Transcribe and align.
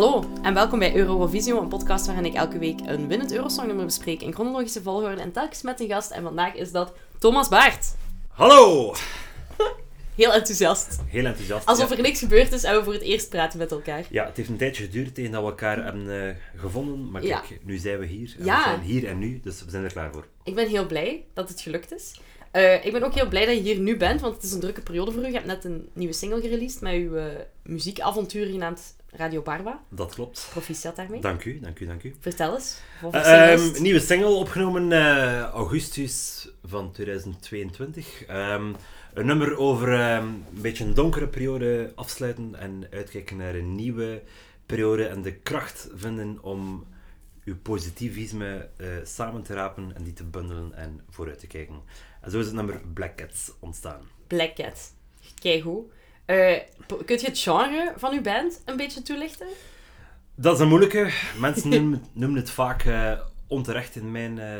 Hallo 0.00 0.24
en 0.42 0.54
welkom 0.54 0.78
bij 0.78 0.94
Eurovisio, 0.94 1.60
een 1.60 1.68
podcast 1.68 2.06
waarin 2.06 2.24
ik 2.24 2.34
elke 2.34 2.58
week 2.58 2.80
een 2.84 3.08
winnend 3.08 3.32
Eurosongnummer 3.32 3.84
bespreek 3.84 4.22
in 4.22 4.32
chronologische 4.32 4.82
volgorde 4.82 5.20
en 5.20 5.32
telkens 5.32 5.62
met 5.62 5.80
een 5.80 5.88
gast. 5.88 6.10
En 6.10 6.22
vandaag 6.22 6.54
is 6.54 6.72
dat 6.72 6.92
Thomas 7.18 7.48
Baert. 7.48 7.94
Hallo! 8.28 8.94
Heel 10.14 10.32
enthousiast. 10.32 11.00
Heel 11.06 11.24
enthousiast. 11.24 11.66
Alsof 11.66 11.90
ja. 11.90 11.96
er 11.96 12.02
niks 12.02 12.18
gebeurd 12.18 12.52
is 12.52 12.64
en 12.64 12.76
we 12.76 12.84
voor 12.84 12.92
het 12.92 13.02
eerst 13.02 13.28
praten 13.28 13.58
met 13.58 13.70
elkaar. 13.70 14.04
Ja, 14.10 14.24
het 14.26 14.36
heeft 14.36 14.48
een 14.48 14.56
tijdje 14.56 14.84
geduurd 14.84 15.14
tegen 15.14 15.30
dat 15.30 15.42
we 15.42 15.48
elkaar 15.48 15.84
hebben 15.84 16.28
eh, 16.28 16.34
gevonden. 16.56 17.10
Maar 17.10 17.24
Ja. 17.24 17.40
kijk, 17.40 17.64
nu 17.64 17.76
zijn 17.76 17.98
we 17.98 18.06
hier. 18.06 18.34
En 18.38 18.44
Ja. 18.44 18.56
We 18.56 18.62
zijn 18.62 18.80
hier 18.80 19.06
en 19.06 19.18
nu, 19.18 19.40
dus 19.42 19.64
we 19.64 19.70
zijn 19.70 19.84
er 19.84 19.92
klaar 19.92 20.12
voor. 20.12 20.26
Ik 20.44 20.54
ben 20.54 20.68
heel 20.68 20.86
blij 20.86 21.24
dat 21.34 21.48
het 21.48 21.60
gelukt 21.60 21.92
is. 21.92 22.20
Eh, 22.50 22.84
ik 22.84 22.92
ben 22.92 23.02
ook 23.02 23.14
heel 23.14 23.28
blij 23.28 23.46
dat 23.46 23.54
je 23.54 23.60
hier 23.60 23.78
nu 23.78 23.96
bent, 23.96 24.20
want 24.20 24.34
het 24.34 24.44
is 24.44 24.52
een 24.52 24.60
drukke 24.60 24.82
periode 24.82 25.12
voor 25.12 25.22
u. 25.22 25.26
Je 25.26 25.32
hebt 25.32 25.46
net 25.46 25.64
een 25.64 25.88
nieuwe 25.92 26.14
single 26.14 26.40
gereleased 26.40 26.80
met 26.80 26.92
uw 26.92 27.16
eh, 27.16 27.24
muziekavontuur 27.62 28.46
genaamd 28.46 28.98
Radio 29.20 29.42
Barba. 29.42 29.82
Dat 29.88 30.14
klopt. 30.14 30.48
Proficiat 30.50 30.96
daarmee. 30.96 31.20
Dank 31.20 31.44
u, 31.44 31.60
dank 31.60 31.80
u, 31.80 31.86
dank 31.86 32.02
u. 32.02 32.14
Vertel 32.20 32.54
eens. 32.54 32.80
Eh, 33.12 33.52
ehm, 33.52 33.82
nieuwe 33.82 34.00
single 34.00 34.28
opgenomen 34.28 34.92
eh, 34.92 35.42
augustus 35.42 36.48
van 36.64 36.92
2022. 36.92 38.24
Ehm, 38.24 38.72
een 39.14 39.26
nummer 39.26 39.56
over 39.56 39.92
ehm, 39.92 40.24
een 40.24 40.44
beetje 40.50 40.84
een 40.84 40.94
donkere 40.94 41.28
periode 41.28 41.92
afsluiten 41.94 42.54
en 42.54 42.86
uitkijken 42.90 43.36
naar 43.36 43.54
een 43.54 43.74
nieuwe 43.74 44.22
periode 44.66 45.06
en 45.06 45.22
de 45.22 45.34
kracht 45.34 45.88
vinden 45.94 46.38
om 46.42 46.86
uw 47.44 47.56
positivisme 47.62 48.68
eh, 48.76 48.86
samen 49.04 49.42
te 49.42 49.54
rapen 49.54 49.92
en 49.96 50.02
die 50.02 50.12
te 50.12 50.24
bundelen 50.24 50.74
en 50.74 51.00
vooruit 51.10 51.38
te 51.38 51.46
kijken. 51.46 51.82
En 52.20 52.30
zo 52.30 52.38
is 52.38 52.46
het 52.46 52.54
nummer 52.54 52.80
Black 52.94 53.16
Cats 53.16 53.52
ontstaan. 53.58 54.00
Black 54.26 54.54
Cat. 54.54 54.94
Keigoed. 55.40 55.90
Eh 55.90 55.99
p- 56.86 57.02
kunt 57.06 57.20
je 57.20 57.26
het 57.26 57.38
genre 57.38 57.92
van 57.96 58.12
uw 58.12 58.20
band 58.20 58.62
een 58.64 58.76
beetje 58.76 59.02
toelichten? 59.02 59.46
Dat 60.34 60.54
is 60.54 60.60
een 60.60 60.68
moeilijke. 60.68 61.12
Mensen 61.38 61.68
noemen, 61.80 62.04
noemen 62.12 62.38
het 62.40 62.50
vaak 62.50 62.82
eh, 62.84 63.20
onterecht 63.46 63.96
in 63.96 64.10
mijn 64.10 64.38
eh, 64.38 64.54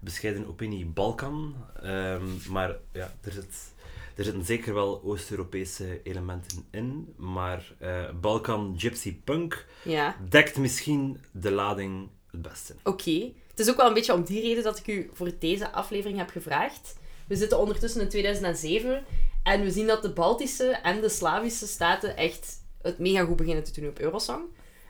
bescheiden 0.00 0.46
opinie 0.48 0.84
Balkan. 0.86 1.54
Ehm, 1.82 2.24
maar 2.48 2.76
ja, 2.92 3.12
er, 3.22 3.32
zit, 3.32 3.72
er 4.16 4.24
zitten 4.24 4.44
zeker 4.44 4.74
wel 4.74 5.02
Oost-Europese 5.04 6.00
elementen 6.02 6.64
in. 6.70 7.14
Maar 7.16 7.72
eh, 7.78 7.90
Balkan 8.20 8.74
Gypsy 8.76 9.16
Punk 9.24 9.66
Ja. 9.84 10.16
dekt 10.28 10.56
misschien 10.58 11.20
de 11.32 11.50
lading 11.50 12.08
het 12.30 12.42
beste. 12.42 12.74
Oké. 12.84 13.30
Het 13.50 13.60
is 13.60 13.70
ook 13.70 13.76
wel 13.76 13.86
een 13.86 13.94
beetje 13.94 14.14
om 14.14 14.24
die 14.24 14.40
reden 14.42 14.62
dat 14.62 14.78
ik 14.78 14.86
u 14.86 15.10
voor 15.12 15.30
deze 15.38 15.70
aflevering 15.72 16.18
heb 16.18 16.30
gevraagd. 16.30 16.96
We 17.26 17.36
zitten 17.36 17.58
ondertussen 17.58 18.00
in 18.00 18.08
2007 18.08 19.04
en 19.42 19.62
we 19.62 19.70
zien 19.70 19.86
dat 19.86 20.02
de 20.02 20.10
Baltische 20.12 20.64
en 20.82 21.00
de 21.00 21.08
Slavische 21.08 21.66
staten 21.66 22.16
echt 22.16 22.60
het 22.82 22.98
mega 22.98 23.24
goed 23.24 23.36
beginnen 23.36 23.64
te 23.64 23.80
doen 23.80 23.88
op 23.90 23.98
Eurosong. 23.98 24.42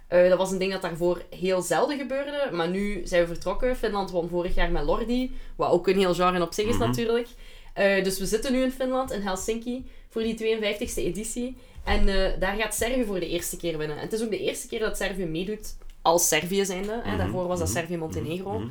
Eh, 0.09 0.29
dat 0.29 0.39
was 0.39 0.51
een 0.51 0.59
ding 0.59 0.73
dat 0.73 0.83
daarvoor 0.83 1.23
heel 1.31 1.63
zelden 1.63 1.99
gebeurde, 1.99 2.49
maar 2.53 2.69
nu 2.69 3.01
zijn 3.05 3.23
we 3.23 3.27
vertrokken. 3.29 3.77
Finland 3.77 4.11
won 4.11 4.29
vorig 4.29 4.55
jaar 4.55 4.71
met 4.71 4.85
Lordi, 4.85 5.37
wat 5.57 5.71
ook 5.71 5.89
een 5.89 5.99
heel 5.99 6.15
genre 6.15 6.43
op 6.43 6.53
zich 6.53 6.67
is 6.67 6.77
Mhm. 6.77 6.87
natuurlijk. 6.87 7.29
Eh, 7.75 8.05
dus 8.05 8.19
we 8.19 8.27
zitten 8.27 8.53
nu 8.53 8.63
in 8.63 8.73
Finland, 8.73 9.11
in 9.13 9.21
Helsinki, 9.21 9.87
voor 10.09 10.23
die 10.23 10.35
52e 10.35 11.03
editie. 11.05 11.57
En 11.85 12.09
eh, 12.09 12.41
daar 12.41 12.57
gaat 12.57 12.75
Servië 12.75 13.05
voor 13.05 13.21
de 13.21 13.29
eerste 13.29 13.57
keer 13.57 13.79
winnen. 13.79 13.97
En 13.97 14.03
het 14.03 14.13
is 14.13 14.23
ook 14.23 14.31
de 14.31 14.39
eerste 14.39 14.69
keer 14.69 14.79
dat 14.81 14.97
Servië 14.97 15.25
meedoet 15.27 15.77
als 16.03 16.29
Servië 16.29 16.65
zijnde. 16.65 17.01
Mhm, 17.05 17.17
Daarvoor 17.17 17.47
was 17.47 17.59
dat 17.59 17.69
mhm, 17.69 17.77
Servië-Montenegro. 17.79 18.63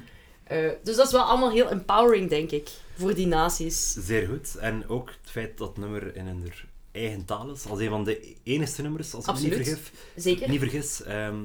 Dus 0.83 0.95
dat 0.95 1.05
is 1.05 1.11
wel 1.11 1.21
allemaal 1.21 1.51
heel 1.51 1.69
empowering, 1.69 2.29
denk 2.29 2.51
ik, 2.51 2.69
voor 3.01 3.15
die 3.15 3.27
naties. 3.27 3.93
Zeer 3.93 4.27
goed. 4.27 4.55
En 4.55 4.87
ook 4.89 5.09
het 5.21 5.31
feit 5.31 5.57
dat 5.57 5.67
het 5.67 5.77
nummer 5.77 6.15
in 6.15 6.25
hun 6.25 6.51
eigen 6.91 7.25
taal 7.25 7.51
is. 7.51 7.65
Als 7.65 7.79
een 7.79 7.89
van 7.89 8.03
de 8.03 8.35
enige 8.43 8.81
nummers, 8.81 9.13
als 9.13 9.27
ik 9.27 9.33
me 9.33 9.39
niet 9.39 9.53
vergif. 9.53 9.91
Zeker, 10.15 10.49
Niet 10.49 10.59
vergis. 10.59 11.03
Ehm, 11.03 11.39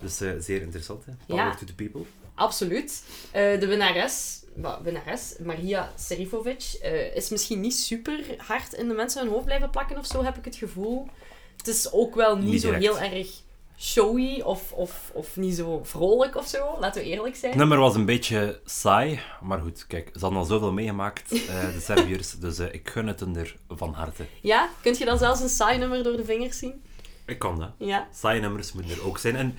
dus 0.00 0.20
eh, 0.20 0.30
zeer 0.38 0.60
interessant. 0.62 1.04
Hè? 1.04 1.12
Power 1.26 1.44
Ja. 1.44 1.54
to 1.54 1.66
the 1.66 1.74
people. 1.74 2.02
absoluut. 2.34 3.02
Eh, 3.30 3.60
de 3.60 3.66
winnares, 3.66 4.42
well, 4.54 4.76
winnares, 4.82 5.34
Maria 5.42 5.92
Serifovic, 5.98 6.78
eh, 6.82 7.16
is 7.16 7.28
misschien 7.28 7.60
niet 7.60 7.74
super 7.76 8.24
hard 8.38 8.72
in 8.72 8.88
de 8.88 8.94
mensen 8.94 9.22
hun 9.22 9.30
hoofd 9.32 9.44
blijven 9.44 9.70
plakken 9.70 9.98
of 9.98 10.06
zo, 10.06 10.24
heb 10.24 10.36
ik 10.36 10.44
het 10.44 10.56
gevoel. 10.56 11.08
Het 11.56 11.68
is 11.68 11.92
ook 11.92 12.14
wel 12.14 12.36
niet, 12.36 12.50
Niet 12.50 12.60
zo 12.60 12.66
direct. 12.78 12.84
heel 12.98 13.10
erg 13.10 13.42
showy 13.78 14.40
of, 14.40 14.72
of, 14.72 15.10
of 15.14 15.36
niet 15.36 15.54
zo 15.56 15.80
vrolijk 15.84 16.36
of 16.36 16.46
zo, 16.46 16.76
laten 16.80 17.02
we 17.02 17.08
eerlijk 17.08 17.36
zijn. 17.36 17.50
Het 17.50 17.60
nummer 17.60 17.78
was 17.78 17.94
een 17.94 18.04
beetje 18.04 18.60
saai, 18.64 19.20
maar 19.42 19.60
goed, 19.60 19.86
kijk, 19.86 20.10
ze 20.12 20.20
hadden 20.20 20.38
al 20.38 20.44
zoveel 20.44 20.72
meegemaakt, 20.72 21.32
eh, 21.32 21.38
de 21.74 21.80
Serviërs, 21.94 22.30
dus 22.32 22.58
eh, 22.58 22.74
ik 22.74 22.88
gun 22.88 23.06
het 23.06 23.20
hen 23.20 23.36
er 23.36 23.56
van 23.68 23.92
harte. 23.92 24.24
Ja, 24.40 24.68
kun 24.82 24.94
je 24.98 25.04
dan 25.04 25.18
zelfs 25.18 25.40
een 25.40 25.48
saai 25.48 25.78
nummer 25.78 26.02
door 26.02 26.16
de 26.16 26.24
vingers 26.24 26.58
zien? 26.58 26.82
Ik 27.26 27.38
kan 27.38 27.58
dat. 27.58 27.70
Ja, 27.78 28.08
Saaie 28.14 28.40
nummers 28.40 28.72
moeten 28.72 28.92
er 28.96 29.06
ook 29.06 29.18
zijn. 29.18 29.36
En 29.36 29.58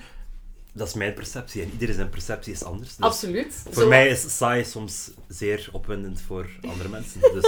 dat 0.72 0.86
is 0.88 0.94
mijn 0.94 1.14
perceptie, 1.14 1.62
en 1.62 1.70
iedereen 1.72 1.94
zijn 1.94 2.08
perceptie 2.08 2.52
is 2.52 2.64
anders. 2.64 2.96
Dus 2.96 3.06
absoluut. 3.06 3.62
Voor 3.70 3.82
Zo- 3.82 3.88
mij 3.88 4.08
is 4.08 4.36
saai 4.36 4.64
soms 4.64 5.10
zeer 5.28 5.68
opwindend 5.72 6.20
voor 6.20 6.48
andere 6.68 6.88
mensen. 6.88 7.20
Dus 7.20 7.42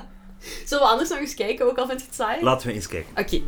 Zullen 0.66 0.84
we 0.84 0.90
anders 0.90 1.08
nog 1.10 1.18
eens 1.18 1.34
kijken, 1.34 1.66
ook 1.66 1.78
al 1.78 1.86
vind 1.86 2.00
je 2.00 2.06
het 2.06 2.14
saai? 2.14 2.42
laten 2.42 2.66
we 2.66 2.72
eens 2.72 2.86
kijken. 2.86 3.10
Oké. 3.16 3.42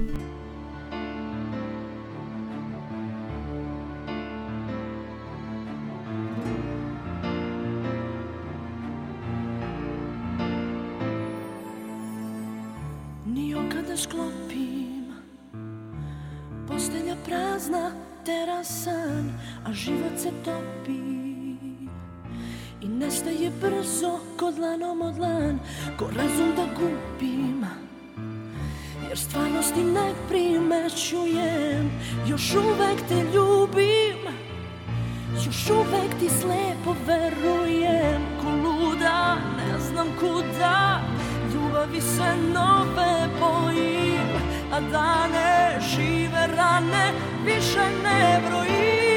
Kada 13.95 14.03
sklopim. 14.03 15.15
Postelja 16.67 17.17
prazna, 17.25 17.93
terasan 18.25 19.33
A 19.65 19.73
život 19.73 20.19
se 20.19 20.31
topi. 20.45 21.15
I 22.81 22.89
nestaje 22.89 23.51
brzo 23.61 24.19
ko 24.37 24.51
dlanom 24.51 25.03
od 25.03 25.15
dlan 25.15 25.59
Ko 25.99 26.05
razum 26.17 26.53
da 26.57 26.67
gubim. 26.75 27.65
Jer 29.09 29.19
stvarnosti 29.19 29.85
ne 29.85 30.13
primećujem 30.29 31.91
Još 32.27 32.55
uvek 32.55 33.09
te 33.09 33.25
ljubim. 33.35 34.35
Još 35.35 35.71
uvek 35.71 36.11
ti 36.21 36.29
slepo 36.29 36.97
verujem 37.07 38.23
Ko 38.43 38.51
luda, 38.51 39.37
ne 39.57 39.81
znam 39.81 40.09
kuda 40.21 41.01
Ljubavi 41.85 42.01
se 42.01 42.37
nove 42.55 43.29
bojim 43.41 44.29
A 44.73 44.81
dane 44.81 45.81
žive 45.81 46.47
rane 46.57 47.13
Više 47.45 47.85
ne 48.05 48.41
brojim 48.49 49.14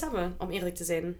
Hebben, 0.00 0.34
om 0.38 0.50
eerlijk 0.50 0.74
te 0.74 0.84
zijn. 0.84 1.16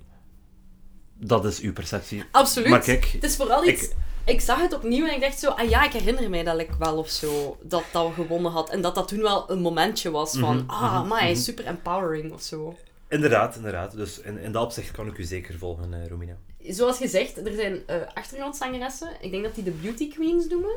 Dat 1.14 1.44
is 1.44 1.60
uw 1.60 1.72
perceptie. 1.72 2.24
Absoluut. 2.30 2.68
Maar 2.68 2.80
kijk, 2.80 3.04
het 3.04 3.24
is 3.24 3.36
vooral 3.36 3.64
iets... 3.66 3.82
ik- 3.82 3.94
Ik, 4.24 4.40
zag 4.40 4.60
het 4.60 4.74
opnieuw 4.74 5.06
en 5.06 5.14
ik 5.14 5.20
dacht 5.20 5.38
zo... 5.38 5.50
Ah 5.50 5.68
ja, 5.68 5.84
ik 5.84 5.92
herinner 5.92 6.30
mij 6.30 6.42
dat 6.44 6.58
ik 6.58 6.70
wel 6.78 6.96
of 6.98 7.08
zo... 7.08 7.58
Dat 7.62 7.84
dat 7.92 8.06
we 8.06 8.12
gewonnen 8.12 8.52
had. 8.52 8.70
En 8.70 8.80
dat 8.80 8.94
dat 8.94 9.08
toen 9.08 9.20
wel 9.20 9.50
een 9.50 9.60
momentje 9.60 10.10
was 10.10 10.38
van... 10.38 10.56
Mhm, 10.56 10.70
ah, 10.70 11.08
maar 11.08 11.24
mhm. 11.24 11.34
super 11.34 11.66
empowering 11.66 12.32
of 12.32 12.42
zo. 12.42 12.76
Inderdaad, 13.08 13.56
inderdaad. 13.56 13.96
Dus 13.96 14.20
in, 14.20 14.38
in 14.38 14.52
dat 14.52 14.64
opzicht 14.64 14.90
kan 14.90 15.06
ik 15.06 15.18
u 15.18 15.24
zeker 15.24 15.58
volgen, 15.58 15.94
eh, 15.94 16.06
Romina. 16.06 16.36
Zoals 16.66 16.96
gezegd, 16.96 17.46
er 17.46 17.54
zijn 17.54 17.82
eh 17.86 17.96
achtergrondzangeressen. 18.14 19.08
Ik 19.20 19.30
denk 19.30 19.42
dat 19.44 19.54
die 19.54 19.64
de 19.64 19.70
Beauty 19.70 20.08
Queens 20.08 20.48
noemen. 20.48 20.76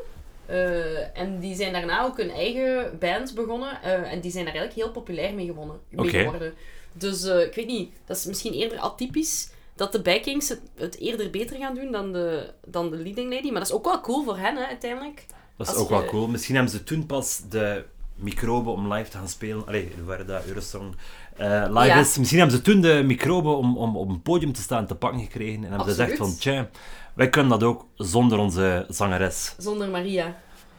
Eh, 0.52 1.18
en 1.18 1.38
die 1.38 1.54
zijn 1.54 1.72
daarna 1.72 2.04
ook 2.04 2.18
een 2.18 2.30
eigen 2.30 2.98
band 2.98 3.34
begonnen. 3.34 3.82
eh, 3.82 4.12
en 4.12 4.20
die 4.20 4.30
zijn 4.30 4.44
daar 4.44 4.54
eigenlijk 4.54 4.84
heel 4.84 4.92
populair 4.92 5.34
mee, 5.34 5.46
gewonnen, 5.46 5.80
mee 5.88 6.08
geworden. 6.08 6.54
Dus 6.92 7.24
eh, 7.24 7.40
ik 7.40 7.54
weet 7.54 7.66
niet, 7.66 7.92
dat 8.06 8.16
is 8.16 8.24
misschien 8.24 8.52
eerder 8.52 8.78
atypisch 8.78 9.50
dat 9.74 9.92
de 9.92 10.02
Bikings 10.02 10.48
het, 10.48 10.60
het 10.74 10.98
eerder 10.98 11.30
beter 11.30 11.56
gaan 11.56 11.74
doen 11.74 11.92
dan 11.92 12.12
de, 12.12 12.50
dan 12.66 12.90
de 12.90 12.96
leading 12.96 13.32
lady. 13.32 13.50
Maar 13.50 13.60
dat 13.60 13.68
is 13.68 13.74
ook 13.74 13.84
wel 13.84 14.00
cool 14.00 14.24
voor 14.24 14.36
hen, 14.36 14.56
hè, 14.56 14.64
uiteindelijk. 14.64 15.24
Dat 15.56 15.66
is 15.66 15.72
Als 15.72 15.82
ook 15.82 15.88
wel 15.88 16.04
cool. 16.04 16.28
Misschien 16.28 16.54
hebben 16.54 16.72
ze 16.72 16.84
toen 16.84 17.06
pas 17.06 17.42
de 17.48 17.84
microben 18.22 18.72
om 18.72 18.92
live 18.92 19.10
te 19.10 19.16
gaan 19.16 19.28
spelen. 19.28 19.66
Allee, 19.66 19.92
waar 20.04 20.26
dat 20.26 20.44
Eurosong 20.46 20.94
eh, 21.36 21.64
live 21.68 21.86
Ja. 21.86 21.98
is. 21.98 22.18
Misschien 22.18 22.38
hebben 22.38 22.56
ze 22.56 22.62
toen 22.62 22.80
de 22.80 23.02
microben 23.04 23.56
om, 23.56 23.76
om 23.78 23.96
op 23.96 24.08
een 24.08 24.22
podium 24.22 24.52
te 24.52 24.60
staan 24.60 24.86
te 24.86 24.94
pakken 24.94 25.20
gekregen. 25.20 25.64
En 25.64 25.70
hebben 25.70 25.94
ze 25.94 26.00
gezegd 26.00 26.16
van, 26.18 26.36
tja, 26.36 26.68
wij 27.14 27.28
kunnen 27.28 27.50
dat 27.58 27.62
ook 27.68 27.86
zonder 27.96 28.38
onze 28.38 28.86
zangeres. 28.88 29.54
Zonder 29.58 29.88
Maria. 29.88 30.36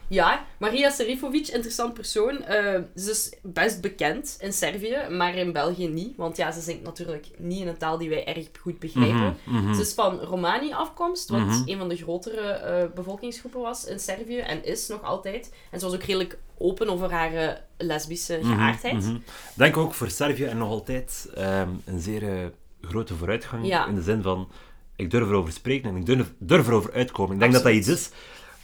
Ja, 0.08 0.44
Maria 0.58 0.90
Serifovic, 0.90 1.46
interessant 1.48 1.94
persoon. 1.94 2.42
Eh, 2.42 2.80
ze 2.96 3.10
is 3.10 3.32
best 3.42 3.80
bekend 3.80 4.36
in 4.40 4.52
Servië, 4.52 4.96
maar 5.10 5.34
in 5.34 5.52
België 5.52 5.88
niet. 5.88 6.16
Want 6.16 6.36
ja, 6.36 6.52
ze 6.52 6.60
zingt 6.60 6.82
natuurlijk 6.82 7.26
niet 7.38 7.60
in 7.60 7.68
een 7.68 7.76
taal 7.78 7.98
die 7.98 8.08
wij 8.08 8.26
erg 8.26 8.46
goed 8.60 8.78
begrijpen. 8.78 9.36
Mhm, 9.44 9.62
mhm. 9.64 9.74
Ze 9.74 9.80
is 9.80 9.92
van 9.94 10.20
Romani 10.20 10.72
afkomst, 10.72 11.28
wat 11.28 11.40
Mhm. 11.40 11.62
een 11.64 11.78
van 11.78 11.88
de 11.88 11.96
grotere 11.96 12.40
eh, 12.48 12.84
bevolkingsgroepen 12.94 13.60
was 13.60 13.84
in 13.84 13.98
Servië 14.00 14.38
en 14.38 14.64
is 14.64 14.88
nog 14.88 15.02
altijd. 15.02 15.52
En 15.70 15.78
ze 15.80 15.84
was 15.86 15.94
ook 15.94 16.02
redelijk 16.02 16.38
open 16.58 16.88
over 16.88 17.10
haar 17.12 17.34
eh, 17.34 17.48
lesbische 17.78 18.38
geaardheid. 18.42 18.94
mhm. 19.04 19.16
Denk 19.54 19.76
ook 19.76 19.94
voor 19.94 20.10
Servië 20.10 20.44
en 20.44 20.58
nog 20.58 20.68
altijd 20.68 21.28
ehm, 21.34 21.68
een 21.84 22.00
zeer 22.00 22.52
grote 22.80 23.14
vooruitgang. 23.14 23.66
Ja. 23.66 23.86
In 23.86 23.94
de 23.94 24.02
zin 24.02 24.22
van, 24.22 24.48
ik 24.96 25.10
durf 25.10 25.28
erover 25.28 25.52
spreken 25.52 25.88
en 25.90 25.96
ik 25.96 26.06
durf, 26.06 26.32
durf 26.38 26.66
erover 26.66 26.92
uitkomen. 26.92 27.34
Ik 27.34 27.40
denk 27.40 27.52
dat 27.52 27.62
dat 27.62 27.72
iets 27.72 27.88
is 27.88 28.10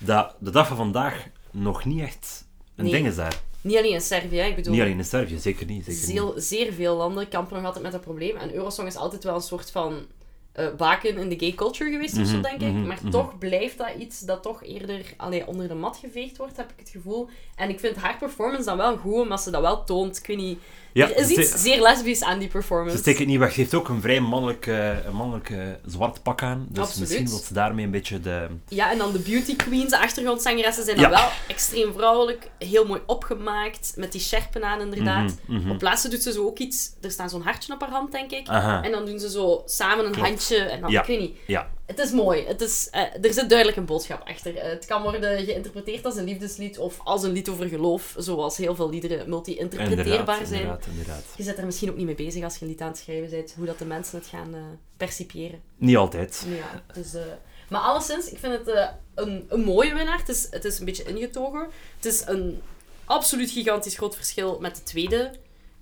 dat 0.01 0.35
de 0.39 0.51
dag 0.51 0.67
van 0.69 0.77
vandaag 0.77 1.27
nog 1.51 1.85
niet 1.85 2.01
echt 2.01 2.45
een 2.77 2.85
Nee. 2.85 2.93
ding 2.93 3.07
is 3.07 3.17
daar. 3.17 3.41
Niet 3.61 3.77
alleen 3.77 3.93
in 3.93 4.01
Servië, 4.01 4.37
hè. 4.39 4.47
ik 4.47 4.55
bedoel, 4.57 4.73
Niet 4.73 4.83
alleen 4.83 4.99
in 4.99 5.05
Servië, 5.05 5.39
zeker 5.39 5.67
niet. 5.67 5.85
Zeker 5.85 6.01
niet. 6.01 6.11
zeer, 6.11 6.33
zeer 6.37 6.73
veel 6.73 6.97
landen 6.97 7.29
kampen 7.29 7.57
nog 7.57 7.65
altijd 7.65 7.83
met 7.83 7.93
dat 7.93 8.01
probleem. 8.01 8.37
En 8.37 8.55
Eurosong 8.55 8.89
is 8.89 8.97
altijd 8.97 9.25
wel 9.25 9.35
een 9.35 9.41
soort 9.41 9.71
van 9.71 10.07
eh, 10.53 10.67
baken 10.77 11.17
in 11.19 11.29
de 11.29 11.39
gay 11.39 11.53
culture 11.53 11.91
geweest, 11.91 12.19
of 12.19 12.27
zo, 12.27 12.33
Mhm, 12.33 12.43
denk 12.43 12.61
ik. 12.61 12.69
mhm, 12.73 12.87
Maar 12.87 12.99
mhm. 13.03 13.11
toch 13.11 13.39
blijft 13.39 13.79
dat 13.79 13.89
iets 13.99 14.21
dat 14.21 14.43
toch 14.43 14.63
eerder 14.65 15.15
allee, 15.17 15.47
onder 15.47 15.69
de 15.69 15.75
mat 15.75 15.97
geveegd 15.97 16.37
wordt, 16.37 16.57
heb 16.57 16.71
ik 16.71 16.79
het 16.79 16.89
gevoel. 16.89 17.29
En 17.57 17.69
ik 17.69 17.81
vind 17.81 17.97
haar 17.97 18.19
performance 18.19 18.65
dan 18.65 18.77
wel 18.77 18.97
goed, 18.97 19.15
omdat 19.21 19.41
ze 19.41 19.51
dat 19.51 19.61
wel 19.61 19.85
toont. 19.85 20.17
Ik 20.19 20.27
weet 20.27 20.37
niet... 20.37 20.59
Ja, 20.93 21.09
er 21.11 21.17
is 21.17 21.29
iets 21.29 21.63
zeer 21.63 21.81
lesbisch 21.83 22.23
aan 22.23 22.39
die 22.39 22.49
performance. 22.49 22.97
Ze 22.97 23.03
steekt 23.03 23.19
het 23.19 23.29
niet 23.29 23.39
weg. 23.39 23.53
Ze 23.53 23.61
heeft 23.61 23.75
ook 23.75 23.89
een 23.89 24.01
vrij 24.01 24.21
mannelijk, 24.21 24.67
eh, 24.67 25.05
een 25.05 25.15
mannelijk 25.15 25.53
zwart 25.87 26.23
pak 26.23 26.43
aan. 26.43 26.67
Dus 26.69 26.85
Absoluut. 26.85 27.09
misschien 27.09 27.29
wil 27.29 27.39
ze 27.39 27.55
daarmee 27.55 27.85
een 27.85 27.91
beetje 27.91 28.21
de... 28.21 28.47
Ja, 28.69 28.91
en 28.93 28.99
dan 28.99 29.13
de 29.13 29.19
beauty 29.19 29.57
queens, 29.57 29.91
de 29.91 29.99
achtergrondzangeressen, 29.99 30.85
zijn 30.85 30.97
Ja. 30.97 31.03
dan 31.03 31.11
wel 31.11 31.29
extreem 31.49 31.93
vrouwelijk. 31.93 32.51
Heel 32.59 32.87
mooi 32.87 33.01
opgemaakt, 33.07 33.93
met 33.97 34.13
die 34.13 34.21
sjerpen 34.21 34.65
aan 34.65 34.81
inderdaad. 34.81 35.35
Mhm, 35.47 35.61
mhm. 35.61 35.71
Op 35.71 35.83
laatste 35.83 36.09
doet 36.09 36.23
ze 36.23 36.33
zo 36.33 36.47
ook 36.47 36.59
iets... 36.59 36.91
Er 37.01 37.11
staat 37.11 37.31
zo'n 37.31 37.43
hartje 37.43 37.73
op 37.73 37.81
haar 37.81 37.91
hand, 37.91 38.13
denk 38.13 38.31
ik. 38.31 38.49
Aha. 38.49 38.83
En 38.83 38.91
dan 38.91 39.07
doen 39.07 39.19
ze 39.19 39.31
zo 39.31 39.63
samen 39.67 40.05
een 40.07 40.13
Klopt. 40.13 40.29
handje. 40.29 40.57
En 40.57 40.81
dan, 40.81 40.91
Ja. 40.91 41.01
ik 41.01 41.07
weet 41.07 41.21
niet. 41.21 41.37
Ja. 41.47 41.71
Het 41.87 41.99
is 41.99 42.11
mooi. 42.13 42.45
Het 42.47 42.61
is, 42.61 42.89
eh, 42.91 43.01
er 43.01 43.33
zit 43.33 43.49
duidelijk 43.49 43.79
een 43.79 43.85
boodschap 43.85 44.29
achter. 44.29 44.57
Eh, 44.57 44.71
het 44.71 44.87
kan 44.87 45.03
worden 45.03 45.45
geïnterpreteerd 45.45 46.05
als 46.05 46.17
een 46.17 46.25
liefdeslied 46.25 46.79
of 46.79 46.99
als 47.05 47.23
een 47.23 47.33
lied 47.33 47.49
over 47.49 47.67
geloof, 47.69 48.15
zoals 48.17 48.57
heel 48.57 48.75
veel 48.75 48.91
liederen 48.91 49.29
multi-interpreteerbaar 49.29 50.47
zijn. 50.47 50.61
inderdaad, 50.61 50.80
inderdaad. 50.87 51.23
Je 51.37 51.43
zit 51.43 51.59
er 51.59 51.65
misschien 51.67 51.91
ook 51.91 51.97
niet 51.97 52.07
mee 52.07 52.15
bezig 52.15 52.45
als 52.45 52.57
je 52.57 52.63
een 52.65 52.71
lied 52.71 52.81
aan 52.81 52.89
het 52.89 52.99
schrijven 52.99 53.31
bent, 53.31 53.55
hoe 53.57 53.67
dat 53.67 53.79
de 53.79 53.85
mensen 53.85 54.19
het 54.19 54.27
gaan 54.27 54.55
eh, 54.55 54.61
percipiëren. 54.97 55.61
Niet 55.77 55.97
altijd. 55.97 56.47
Ja, 56.49 56.83
dus, 56.95 57.15
eh, 57.15 57.23
maar 57.69 57.81
alleszins, 57.81 58.31
ik 58.31 58.39
vind 58.39 58.53
het 58.53 58.69
eh, 58.69 58.87
een, 59.15 59.45
een 59.49 59.61
mooie 59.61 59.95
winnaar. 59.95 60.19
Het 60.19 60.29
is, 60.29 60.47
het 60.51 60.65
is 60.65 60.79
een 60.79 60.85
beetje 60.85 61.03
ingetogen. 61.05 61.67
Het 61.97 62.05
is 62.05 62.23
een 62.27 62.61
absoluut 63.05 63.51
gigantisch 63.51 63.97
groot 63.97 64.17
verschil 64.17 64.59
met 64.61 64.77
de 64.77 64.83
tweede 64.83 65.31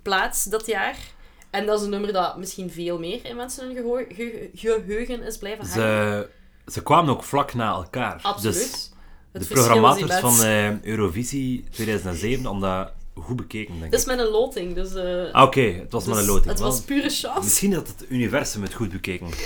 plaats 0.02 0.44
dat 0.44 0.66
jaar. 0.66 0.96
En 1.50 1.66
dat 1.66 1.78
is 1.78 1.84
een 1.84 1.90
nummer 1.90 2.12
dat 2.12 2.36
misschien 2.36 2.70
veel 2.70 2.98
meer 2.98 3.24
in 3.24 3.36
mensen 3.36 3.66
hun 3.74 4.06
ge- 4.14 4.50
geheugen 4.54 5.22
is 5.22 5.38
blijven 5.38 5.66
hangen. 5.66 6.28
Ze, 6.66 6.70
ze 6.72 6.82
kwamen 6.82 7.10
ook 7.14 7.22
vlak 7.24 7.54
na 7.54 7.72
elkaar. 7.72 8.18
Absoluut. 8.22 8.54
Dus 9.32 9.48
de 9.48 9.54
programmators 9.54 10.18
van 10.20 10.80
Eurovisie 10.82 11.64
2007 11.70 12.44
hadden 12.44 12.60
dat 12.62 12.92
goed 13.22 13.36
bekeken, 13.36 13.72
denk 13.72 13.84
ik. 13.84 13.90
Dat 13.90 14.00
is 14.00 14.06
met 14.06 14.18
een 14.18 14.26
loting, 14.30 14.74
dus... 14.74 14.94
eh, 14.94 15.32
Ah, 15.32 15.42
Oké, 15.42 15.60
het 15.60 15.92
was 15.92 16.04
dus 16.04 16.14
met 16.14 16.22
een 16.22 16.28
loting. 16.30 16.46
Het 16.50 16.58
was 16.58 16.80
pure 16.80 17.08
chance. 17.10 17.40
Misschien 17.42 17.74
had 17.74 17.86
het 17.86 18.04
universum 18.08 18.62
het 18.62 18.74
goed 18.74 18.90
bekeken. 18.92 19.26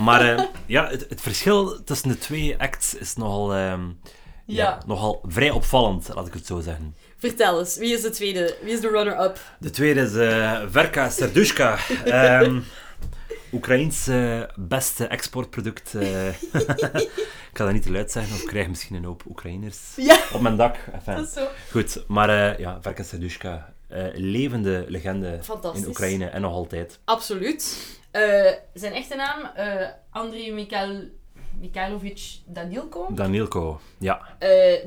Maar 0.00 0.34
eh, 0.36 0.44
ja, 0.66 0.88
het, 0.88 1.06
het 1.08 1.20
verschil 1.20 1.84
tussen 1.84 2.08
de 2.08 2.18
twee 2.18 2.54
acts 2.58 2.94
is 2.94 3.14
nogal, 3.14 3.54
ehm, 3.54 3.80
ja. 4.46 4.62
Ja. 4.64 4.82
nogal 4.86 5.20
vrij 5.26 5.50
opvallend, 5.50 6.08
laat 6.14 6.26
ik 6.26 6.32
het 6.34 6.46
zo 6.46 6.60
zeggen. 6.60 6.94
Vertel 7.16 7.58
eens, 7.58 7.76
wie 7.76 7.92
is 7.94 8.02
de 8.02 8.10
tweede? 8.10 8.56
Wie 8.62 8.72
is 8.72 8.80
de 8.80 8.88
runner-up? 8.88 9.40
De 9.58 9.70
tweede 9.70 10.00
is 10.00 10.14
eh, 10.14 10.62
Verka 10.70 11.08
Serdushka. 11.10 11.78
Ehm 12.04 12.58
Oekraïens 13.52 14.06
eh, 14.06 14.42
beste 14.56 15.06
exportproduct. 15.06 15.94
eh. 15.94 16.28
ik 17.50 17.58
ga 17.58 17.64
dat 17.64 17.72
niet 17.72 17.82
te 17.82 17.92
luid 17.92 18.10
zeggen, 18.10 18.34
of 18.34 18.42
ik 18.42 18.48
krijg 18.48 18.68
misschien 18.68 18.96
een 18.96 19.04
hoop 19.04 19.22
Oekraïners 19.28 19.78
Ja, 19.96 20.18
op 20.32 20.40
mijn 20.40 20.56
dak. 20.56 20.76
Enfin, 20.92 21.14
dat 21.16 21.26
is 21.26 21.32
zo. 21.32 21.46
Goed, 21.70 22.04
maar 22.08 22.28
eh, 22.28 22.58
ja, 22.58 22.78
Verka 22.82 23.02
Serdushka, 23.02 23.74
eh, 23.88 24.06
levende 24.12 24.84
legende 24.88 25.40
in 25.74 25.86
Oekraïne 25.86 26.26
en 26.26 26.40
nog 26.40 26.52
altijd. 26.52 26.98
Absoluut. 27.04 27.76
Zijn 28.74 28.92
echte 28.92 29.14
naam, 29.16 29.50
Andriy 30.10 30.52
Mikhail... 30.52 31.08
Mikhailovic 31.60 32.20
Danilko. 32.46 33.06
Danielko, 33.10 33.80
ja. 33.98 34.20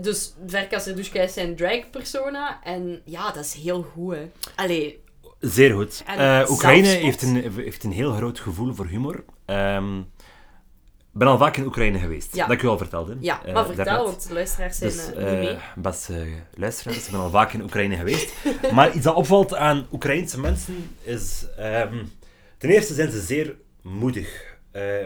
Dus 0.01 0.33
Verka 0.47 0.79
Serdushka 0.79 1.21
is 1.21 1.33
zijn 1.33 1.55
drag-persona. 1.55 2.63
En 2.63 3.01
ja, 3.05 3.31
dat 3.31 3.43
is 3.45 3.53
heel 3.53 3.81
goed, 3.83 4.15
hè. 4.15 4.31
Allee, 4.55 5.03
Zeer 5.45 5.73
goed. 5.73 6.03
Eh, 6.05 6.45
Oekraïne 6.49 6.87
heeft 6.87 7.21
een, 7.21 7.35
heeft 7.55 7.83
een 7.83 7.91
heel 7.91 8.13
groot 8.13 8.39
gevoel 8.39 8.73
voor 8.73 8.85
humor. 8.85 9.23
Ik 11.13 11.21
ben 11.21 11.27
al 11.27 11.37
vaak 11.37 11.57
in 11.57 11.65
Oekraïne 11.65 11.99
geweest. 11.99 12.35
Ja. 12.35 12.47
Dat 12.47 12.55
ik 12.55 12.63
u 12.63 12.67
al 12.67 12.77
vertelde. 12.77 13.17
ja, 13.19 13.45
eh, 13.45 13.53
maar 13.53 13.65
vertel, 13.65 13.85
daarnet. 13.85 14.05
want 14.05 14.27
de 14.27 14.33
luisteraars 14.33 14.77
zijn 14.77 14.91
Dus, 14.91 15.13
eh, 15.13 15.39
niet 15.39 15.39
mee. 15.39 15.57
beste 15.75 16.27
luisteraars, 16.53 17.05
ik 17.05 17.11
ben 17.11 17.19
al 17.19 17.29
vaak 17.29 17.53
in 17.53 17.61
Oekraïne 17.61 17.95
geweest. 17.95 18.33
maar 18.73 18.93
iets 18.95 19.03
dat 19.03 19.15
opvalt 19.15 19.55
aan 19.55 19.87
Oekraïnse 19.91 20.39
mensen 20.39 20.89
is... 21.01 21.45
ehm, 21.57 22.03
ten 22.57 22.69
eerste 22.69 22.93
zijn 22.93 23.11
ze 23.11 23.21
zeer 23.21 23.55
moedig. 23.81 24.53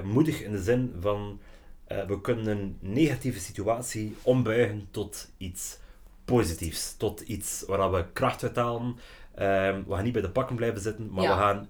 Moedig 0.03 0.41
in 0.41 0.51
de 0.51 0.63
zin 0.63 0.93
van... 1.01 1.39
we 1.87 2.21
kunnen 2.21 2.47
een 2.47 2.77
negatieve 2.79 3.39
situatie 3.39 4.15
ombuigen 4.21 4.87
tot 4.91 5.31
iets 5.37 5.77
positiefs. 6.25 6.95
Tot 6.97 7.21
iets 7.21 7.63
waar 7.67 7.91
we 7.91 8.05
kracht 8.13 8.43
uit 8.43 8.55
halen. 8.55 8.95
Ehm, 9.39 9.81
we 9.87 9.93
gaan 9.95 10.03
niet 10.03 10.13
bij 10.13 10.21
de 10.21 10.29
pakken 10.29 10.55
blijven 10.55 10.81
zitten, 10.81 11.09
maar 11.11 11.23
Ja. 11.23 11.35
we 11.35 11.41
gaan... 11.41 11.69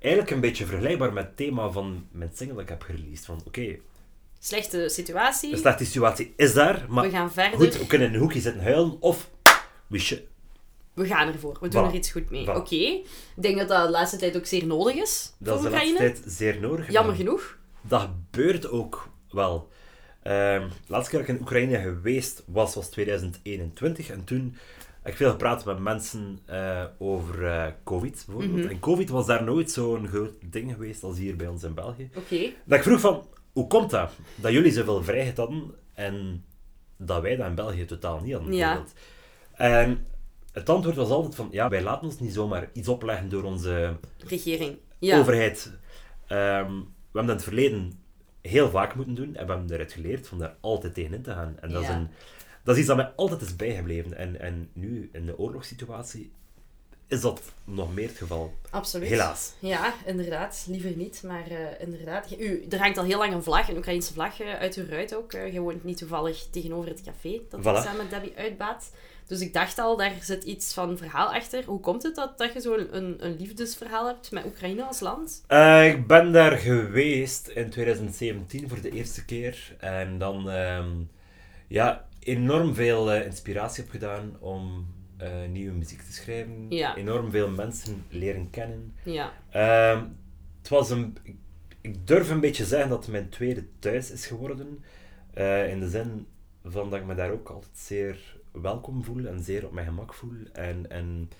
Eigenlijk 0.00 0.32
een 0.34 0.40
beetje 0.40 0.66
vergelijkbaar 0.66 1.12
met 1.12 1.24
het 1.24 1.36
thema 1.36 1.70
van 1.70 2.06
mijn 2.10 2.30
single 2.34 2.54
dat 2.54 2.62
ik 2.64 2.68
heb 2.68 2.82
gereleased. 2.82 3.24
Van 3.24 3.40
oké, 3.46 3.76
Slechte 4.38 4.88
situatie. 4.88 5.50
de 5.50 5.56
slechte 5.56 5.84
situatie 5.84 6.32
is 6.36 6.54
daar, 6.54 6.86
maar 6.88 7.04
we 7.04 7.10
gaan 7.10 7.32
verder. 7.32 7.58
Goed, 7.58 7.78
we 7.78 7.86
kunnen 7.86 8.08
in 8.08 8.14
een 8.14 8.20
hoekje 8.20 8.40
zitten 8.40 8.62
huilen 8.62 8.96
of 9.00 9.30
we 9.86 10.20
We 10.94 11.06
gaan 11.06 11.28
ervoor. 11.32 11.56
We 11.60 11.68
doen 11.68 11.84
Voilà. 11.84 11.88
er 11.88 11.94
iets 11.94 12.10
goed 12.10 12.30
mee. 12.30 12.46
Voilà. 12.46 12.54
Oké. 12.54 12.74
Ik 12.74 13.06
denk 13.34 13.58
dat 13.58 13.68
dat 13.68 13.84
de 13.84 13.90
laatste 13.90 14.16
tijd 14.16 14.36
ook 14.36 14.46
zeer 14.46 14.66
nodig 14.66 14.94
is 14.94 15.32
Dat 15.38 15.56
is 15.58 15.64
de 15.64 15.70
laatste 15.70 15.96
tijd 15.96 16.22
zeer 16.26 16.60
nodig. 16.60 16.90
Jammer 16.90 17.12
En 17.12 17.18
genoeg. 17.18 17.58
Dat 17.80 18.00
gebeurt 18.00 18.68
ook 18.68 19.08
wel. 19.30 19.68
Ehm 20.22 20.68
laatste 20.86 21.10
keer 21.10 21.18
dat 21.20 21.28
ik 21.28 21.34
in 21.34 21.40
Oekraïne 21.40 21.80
geweest 21.80 22.42
was, 22.46 22.74
was 22.74 22.90
2021. 22.90 24.10
En 24.10 24.24
toen 24.24 24.56
heb 25.02 25.12
ik 25.12 25.18
veel 25.18 25.30
gepraat 25.30 25.64
met 25.64 25.78
mensen 25.78 26.38
eh, 26.44 26.84
over 26.98 27.46
eh, 27.46 27.66
COVID, 27.84 28.24
bijvoorbeeld. 28.26 28.62
Mhm. 28.62 28.68
En 28.68 28.80
COVID 28.80 29.08
was 29.08 29.26
daar 29.26 29.44
nooit 29.44 29.70
zo'n 29.70 30.08
groot 30.08 30.32
ding 30.44 30.72
geweest 30.72 31.02
als 31.02 31.18
hier 31.18 31.36
bij 31.36 31.46
ons 31.46 31.62
in 31.62 31.74
België. 31.74 32.10
Oké. 32.16 32.50
Dat 32.64 32.78
ik 32.78 32.84
vroeg 32.84 33.00
van, 33.00 33.26
hoe 33.52 33.66
komt 33.66 33.90
dat? 33.90 34.12
Dat 34.34 34.52
jullie 34.52 34.72
zoveel 34.72 35.02
vrijheid 35.02 35.36
hadden 35.36 35.74
en 35.94 36.44
dat 36.96 37.22
wij 37.22 37.36
dat 37.36 37.46
in 37.46 37.54
België 37.54 37.84
totaal 37.84 38.20
niet 38.20 38.34
hadden. 38.34 38.54
Ja. 38.54 38.84
En 39.52 40.06
het 40.52 40.68
antwoord 40.68 40.96
was 40.96 41.08
altijd 41.08 41.34
van, 41.34 41.48
ja, 41.50 41.68
wij 41.68 41.82
laten 41.82 42.06
ons 42.06 42.20
niet 42.20 42.34
zomaar 42.34 42.70
iets 42.72 42.88
opleggen 42.88 43.28
door 43.28 43.42
onze 43.42 43.96
Regering. 44.26 44.76
Ja. 44.98 45.18
overheid. 45.18 45.72
Ehm, 46.26 46.72
we 47.12 47.18
hebben 47.18 47.26
dat 47.26 47.28
in 47.28 47.28
het 47.28 47.42
verleden 47.42 47.92
heel 48.40 48.70
vaak 48.70 48.94
moeten 48.94 49.14
doen 49.14 49.36
en 49.36 49.46
we 49.46 49.52
hebben 49.52 49.72
eruit 49.72 49.92
geleerd 49.92 50.28
van 50.28 50.38
daar 50.38 50.56
altijd 50.60 50.94
tegenin 50.94 51.22
te 51.22 51.30
gaan. 51.30 51.56
En 51.60 51.72
dat, 51.72 51.82
is, 51.82 51.88
een, 51.88 52.08
dat 52.62 52.74
is 52.74 52.80
iets 52.80 52.88
dat 52.88 52.96
mij 52.96 53.12
altijd 53.16 53.40
is 53.40 53.56
bijgebleven. 53.56 54.16
En, 54.16 54.40
en 54.40 54.68
nu, 54.72 55.08
in 55.12 55.26
de 55.26 55.38
oorlogssituatie, 55.38 56.32
is 57.06 57.20
dat 57.20 57.42
nog 57.64 57.94
meer 57.94 58.08
het 58.08 58.18
geval. 58.18 58.54
Absoluut. 58.70 59.08
Helaas. 59.08 59.52
Ja, 59.58 59.94
inderdaad. 60.06 60.64
Liever 60.68 60.96
niet, 60.96 61.22
maar 61.26 61.46
eh, 61.46 61.80
inderdaad. 61.80 62.26
U, 62.38 62.66
er 62.70 62.78
hangt 62.78 62.98
al 62.98 63.04
heel 63.04 63.18
lang 63.18 63.32
een 63.32 63.42
vlag, 63.42 63.68
een 63.68 63.76
Oekraïnse 63.76 64.12
vlag, 64.12 64.40
eh, 64.40 64.54
uit 64.54 64.74
uw 64.74 64.86
ruit 64.88 65.14
ook. 65.14 65.32
Eh, 65.32 65.52
je 65.52 65.60
woont 65.60 65.84
niet 65.84 65.98
toevallig 65.98 66.46
tegenover 66.50 66.88
het 66.88 67.02
café 67.02 67.40
dat 67.48 67.60
ik 67.60 67.82
samen 67.82 67.96
met 67.96 68.10
Debbie 68.10 68.36
uitbaat. 68.36 68.90
Dus 69.26 69.40
ik 69.40 69.52
dacht 69.52 69.78
al, 69.78 69.96
daar 69.96 70.12
zit 70.20 70.44
iets 70.44 70.74
van 70.74 70.98
verhaal 70.98 71.34
achter. 71.34 71.64
Hoe 71.64 71.80
komt 71.80 72.02
het 72.02 72.14
dat, 72.14 72.38
dat 72.38 72.52
je 72.52 72.60
zo'n 72.60 72.96
een, 72.96 73.16
een 73.18 73.36
liefdesverhaal 73.38 74.06
hebt 74.06 74.30
met 74.30 74.44
Oekraïne 74.44 74.84
als 74.84 75.00
land? 75.00 75.42
Eh, 75.46 75.88
ik 75.88 76.06
ben 76.06 76.32
daar 76.32 76.56
geweest 76.56 77.48
in 77.48 77.70
2017 77.70 78.68
voor 78.68 78.80
de 78.80 78.90
eerste 78.90 79.24
keer. 79.24 79.76
En 79.78 80.18
dan 80.18 80.50
ehm, 80.50 80.90
ja, 81.68 82.06
enorm 82.24 82.74
veel 82.74 83.12
eh, 83.12 83.26
inspiratie 83.26 83.84
opgedaan 83.84 84.36
om 84.40 84.86
eh, 85.16 85.28
nieuwe 85.50 85.72
muziek 85.72 86.02
te 86.02 86.12
schrijven. 86.12 86.66
Ja. 86.68 86.96
Enorm 86.96 87.30
veel 87.30 87.50
mensen 87.50 88.04
leren 88.08 88.50
kennen. 88.50 88.94
Ja. 89.04 89.32
Ehm, 89.50 90.04
het 90.58 90.68
was 90.68 90.90
een, 90.90 91.16
ik, 91.80 92.06
durf 92.06 92.30
een 92.30 92.40
beetje 92.40 92.64
zeggen 92.64 92.88
dat 92.88 93.02
het 93.02 93.12
mijn 93.12 93.28
tweede 93.28 93.64
thuis 93.78 94.10
is 94.10 94.26
geworden. 94.26 94.84
Eh, 95.34 95.70
in 95.70 95.80
de 95.80 95.88
zin 95.88 96.26
van 96.64 96.90
dat 96.90 96.98
ik 96.98 97.06
me 97.06 97.14
daar 97.14 97.30
ook 97.32 97.48
altijd 97.48 97.78
zeer 97.78 98.36
welkom 98.52 99.04
voel 99.04 99.26
en 99.26 99.42
zeer 99.42 99.66
op 99.66 99.72
mijn 99.72 99.86
gemak 99.86 100.14
voel. 100.14 100.36
En, 100.52 100.90
en 100.90 101.30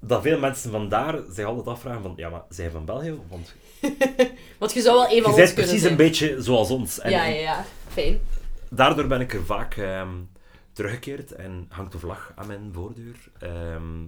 dat 0.00 0.22
veel 0.22 0.38
mensen 0.38 0.70
vandaar 0.70 1.20
zich 1.30 1.44
altijd 1.44 1.66
afvragen 1.66 2.02
van, 2.02 2.12
ja, 2.16 2.28
maar 2.28 2.42
zij 2.48 2.70
van 2.70 2.84
België? 2.84 3.18
Want 3.28 3.54
Want 4.58 4.72
je 4.72 4.80
zou 4.80 4.96
wel 4.96 5.08
een 5.08 5.14
je 5.14 5.22
van 5.22 5.34
bent 5.34 5.42
ons 5.42 5.54
kunnen 5.54 5.70
precies 5.70 5.80
zijn. 5.80 5.92
een 5.92 5.96
beetje 5.96 6.42
zoals 6.42 6.70
ons. 6.70 6.98
En, 6.98 7.10
ja, 7.10 7.24
ja, 7.24 7.40
ja. 7.40 7.64
Fijn. 7.88 8.20
Daardoor 8.72 9.06
ben 9.06 9.20
ik 9.20 9.34
er 9.34 9.44
vaak 9.44 9.76
ehm, 9.76 10.08
teruggekeerd 10.72 11.32
en 11.32 11.66
hangt 11.68 11.92
de 11.92 11.98
vlag 11.98 12.32
aan 12.34 12.46
mijn 12.46 12.70
voordeur. 12.72 13.16
Ehm, 13.38 14.06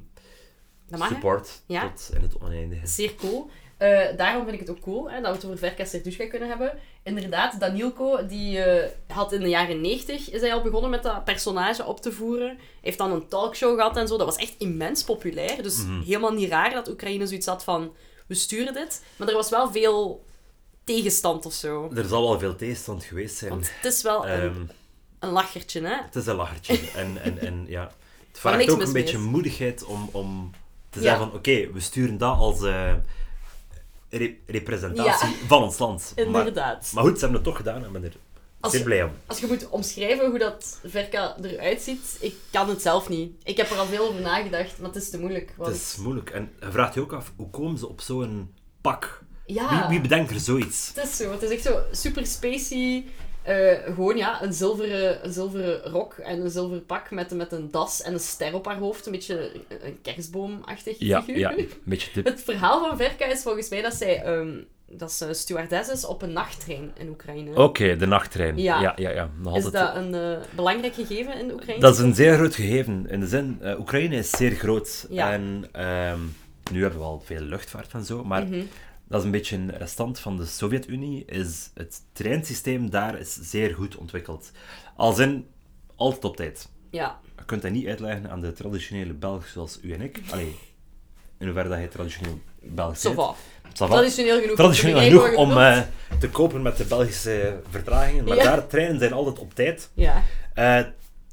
support 1.09 1.62
Ja. 1.66 1.88
tot 1.88 2.11
in 2.14 2.23
het 2.23 2.40
oneindige. 2.40 2.87
Zeer 2.87 3.14
cool. 3.14 3.50
Eh, 3.76 4.16
daarom 4.16 4.42
vind 4.42 4.54
ik 4.61 4.61
het 4.66 4.71
ook 4.71 4.80
cool 4.80 5.11
hè, 5.11 5.21
dat 5.21 5.30
we 5.30 5.37
het 5.37 5.44
over 5.44 5.59
Verka 5.59 5.85
Serdushka 5.85 6.26
kunnen 6.26 6.49
hebben. 6.49 6.78
Inderdaad, 7.02 7.61
Danielko 7.61 8.26
die, 8.26 8.59
eh, 8.62 8.90
had 9.09 9.33
in 9.33 9.40
de 9.40 9.49
jaren 9.49 9.80
90 9.80 10.30
is 10.30 10.40
hij 10.40 10.52
al 10.54 10.62
begonnen 10.62 10.90
met 10.90 11.02
dat 11.02 11.25
personage 11.25 11.85
op 11.85 12.00
te 12.00 12.12
voeren. 12.12 12.59
Heeft 12.80 12.99
dan 12.99 13.12
een 13.12 13.28
talkshow 13.28 13.76
gehad 13.76 13.97
en 13.97 14.09
zo. 14.09 14.16
Dat 14.16 14.26
was 14.26 14.37
echt 14.37 14.54
immens 14.59 15.04
populair. 15.04 15.62
Dus 15.62 15.85
Mhm. 15.85 16.00
helemaal 16.00 16.33
niet 16.33 16.49
raar 16.50 16.71
dat 16.71 16.88
Oekraïne 16.88 17.26
zoiets 17.26 17.47
had 17.47 17.64
van... 17.64 17.94
We 18.26 18.35
sturen 18.35 18.75
dit. 18.75 19.04
Maar 19.16 19.28
er 19.28 19.35
was 19.35 19.50
wel 19.50 19.73
veel 19.73 20.25
tegenstand 20.85 21.47
of 21.47 21.53
zo. 21.53 21.91
Er 21.95 22.05
zal 22.05 22.29
wel 22.29 22.38
veel 22.38 22.57
tegenstand 22.57 23.05
geweest 23.05 23.37
zijn. 23.37 23.50
Want 23.50 23.71
het 23.81 23.93
is 23.93 24.03
wel 24.03 24.29
een, 24.29 24.41
Ehm, 24.41 24.61
een 25.19 25.29
lachertje, 25.31 25.81
hè? 25.87 25.95
het 26.05 26.14
is 26.17 26.26
een 26.26 26.37
lachertje. 26.37 26.81
en, 26.97 27.23
en, 27.23 27.38
en 27.38 27.64
ja, 27.69 27.93
het 28.31 28.38
vraagt 28.41 28.71
ook 28.71 28.81
een 28.83 28.93
beetje 28.93 29.17
is. 29.19 29.23
moedigheid 29.25 29.85
om, 29.85 30.09
om 30.12 30.50
te 30.91 30.99
Ja. 31.00 31.05
zeggen 31.05 31.26
van 31.29 31.37
oké, 31.38 31.73
we 31.73 31.81
sturen 31.81 32.19
dat 32.19 32.37
als 32.38 32.62
eh, 32.62 32.93
re- 34.11 34.35
representatie 34.47 35.29
Ja. 35.29 35.47
van 35.47 35.62
ons 35.62 35.79
land. 35.79 36.12
Inderdaad. 36.14 36.91
maar 36.95 37.05
goed, 37.05 37.14
ze 37.14 37.19
hebben 37.21 37.37
het 37.38 37.45
toch 37.49 37.57
gedaan 37.57 37.85
en 37.85 37.93
ben 37.93 38.05
er 38.05 38.12
Als 38.61 38.73
zeer 38.73 38.81
je- 38.81 38.87
blij 38.87 39.03
om. 39.03 39.11
Als 39.26 39.38
je 39.38 39.47
moet 39.47 39.69
omschrijven 39.69 40.31
hoe 40.31 40.38
dat 40.38 40.81
Verka 40.85 41.37
eruit 41.43 41.83
ziet, 41.83 42.17
ik 42.21 42.35
kan 42.50 42.69
het 42.69 42.83
zelf 42.83 43.09
niet. 43.09 43.33
Ik 43.43 43.57
heb 43.57 43.71
er 43.71 43.76
al 43.79 43.87
veel 43.87 44.09
over 44.09 44.21
nagedacht, 44.21 44.79
maar 44.79 44.88
het 44.93 45.03
is 45.03 45.11
te 45.11 45.19
moeilijk. 45.19 45.53
Want... 45.57 45.73
Het 45.73 45.81
is 45.81 45.97
moeilijk. 45.97 46.31
En 46.31 46.53
je 46.61 46.71
vraagt 46.71 46.95
je 46.95 47.00
ook 47.00 47.12
af, 47.12 47.33
hoe 47.37 47.50
komen 47.50 47.79
ze 47.79 47.88
op 47.88 48.00
zo'n 48.00 48.55
pak? 48.81 49.23
Ja, 49.47 49.79
Wie, 49.81 49.89
wie 49.89 50.01
bedenkt 50.01 50.31
er 50.31 50.41
zoiets? 50.41 50.93
het 50.95 51.05
is 51.05 51.17
zo. 51.17 51.31
Het 51.31 51.43
is 51.43 51.51
echt 51.51 51.63
zo 51.63 51.79
super 51.91 52.27
spacey. 52.27 53.05
eh, 53.43 53.73
gewoon 53.95 54.17
ja, 54.17 54.43
een 54.43 54.53
zilveren, 54.53 55.25
een 55.27 55.33
zilveren 55.33 55.83
rok 55.83 56.13
en 56.15 56.41
een 56.41 56.51
zilveren 56.51 56.87
pak 56.87 57.11
met, 57.11 57.31
met 57.31 57.53
een 57.53 57.71
das 57.71 58.03
en 58.03 58.13
een 58.13 58.21
ster 58.21 58.55
op 58.55 58.67
haar 58.67 58.79
hoofd. 58.79 59.07
Een 59.07 59.13
beetje 59.13 59.55
een, 59.55 59.87
een 59.87 59.99
kerstboomachtig 60.03 60.97
figuur. 60.97 61.59
een 61.59 61.69
beetje 61.85 62.11
tip. 62.13 62.25
Het 62.25 62.43
verhaal 62.43 62.89
van 62.89 62.97
Verka 62.97 63.25
is 63.27 63.43
volgens 63.43 63.69
mij 63.69 63.83
dat 63.83 63.95
zij 63.95 64.23
ehm, 64.23 64.51
dat 64.91 65.13
ze 65.13 65.33
stewardess 65.35 65.91
is 65.91 66.05
op 66.07 66.23
een 66.23 66.33
nachttrein 66.33 66.91
in 66.99 67.09
Oekraïne. 67.09 67.55
Oké, 67.63 67.97
de 67.97 68.07
nachttrein. 68.07 68.59
Ja. 68.59 68.81
ja, 68.81 68.93
ja. 68.97 69.11
ja. 69.11 69.31
Nog 69.43 69.57
is 69.57 69.65
dat 69.71 69.97
een 69.97 70.15
eh, 70.15 70.37
belangrijk 70.55 70.95
gegeven 70.95 71.39
in 71.39 71.53
Oekraïne? 71.53 71.81
Dat 71.81 71.95
is 71.95 72.01
een 72.01 72.15
zeer 72.15 72.35
groot 72.37 72.55
gegeven. 72.55 73.07
In 73.09 73.21
de 73.21 73.27
zin, 73.27 73.59
eh, 73.61 73.79
Oekraïne 73.79 74.17
is 74.17 74.31
zeer 74.31 74.51
groot. 74.51 75.07
Ja. 75.11 75.33
En 75.33 75.69
ehm, 75.73 76.19
nu 76.73 76.81
hebben 76.83 76.99
we 77.01 77.05
al 77.07 77.23
veel 77.25 77.41
luchtvaart 77.41 77.93
en 77.93 78.05
zo. 78.05 78.25
Maar 78.25 78.43
Mhm. 78.47 78.63
Dat 79.09 79.19
is 79.19 79.25
een 79.25 79.31
beetje 79.33 79.57
een 79.57 79.77
restant 79.77 80.19
van 80.19 80.37
de 80.37 80.47
Sovjet-Unie. 80.47 81.25
Is 81.25 81.71
het 81.75 82.01
treinsysteem 82.13 82.91
daar 82.91 83.19
is 83.19 83.39
zeer 83.41 83.75
goed 83.75 83.97
ontwikkeld. 83.97 84.51
Als 84.97 85.19
in, 85.19 85.47
altijd 85.97 86.25
op 86.25 86.37
tijd. 86.37 86.69
Ja, 86.91 87.21
Je 87.37 87.45
kunt 87.45 87.63
dat 87.63 87.71
niet 87.71 87.87
uitleggen 87.87 88.31
aan 88.31 88.41
de 88.41 88.53
traditionele 88.53 89.13
Belg 89.13 89.47
zoals 89.47 89.79
u 89.83 89.93
en 89.93 90.01
ik. 90.01 90.21
Allee, 90.31 90.57
in 91.39 91.47
hoeverre 91.47 91.69
dat 91.69 91.79
hij 91.79 91.89
traditioneel 91.89 92.41
Belg 92.61 92.99
zo 92.99 93.15
bent. 93.15 93.37
Traditioneel 93.91 94.41
genoeg. 94.41 94.57
Traditioneel 94.57 94.99
genoeg 94.99 95.31
je 95.31 95.37
om 95.37 95.59
eh, 95.59 95.81
te 96.19 96.29
kopen 96.31 96.63
met 96.63 96.77
de 96.77 96.85
Belgische 96.85 97.61
vertragingen. 97.71 98.25
Maar 98.25 98.37
Ja. 98.37 98.43
daar, 98.43 98.67
treinen 98.67 98.99
zijn 98.99 99.13
altijd 99.13 99.39
op 99.39 99.55
tijd. 99.55 99.91
Ja. 99.95 100.23
Eh, 100.55 100.81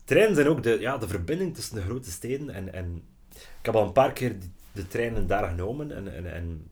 treinen 0.06 0.36
zijn 0.36 0.48
ook 0.48 0.64
de, 0.64 0.78
ja, 0.80 0.98
de 0.98 1.08
verbinding 1.08 1.56
tussen 1.56 1.76
de 1.76 1.82
grote 1.82 2.12
steden. 2.12 2.50
En, 2.50 2.74
en 2.74 3.04
ik 3.34 3.66
heb 3.66 3.76
al 3.76 3.84
een 3.86 3.92
paar 3.92 4.14
keer 4.14 4.40
de, 4.40 4.46
de 4.72 4.88
treinen 4.88 5.28
daar 5.28 5.48
genomen. 5.50 5.96
En, 5.96 6.16
en, 6.16 6.34
en, 6.34 6.71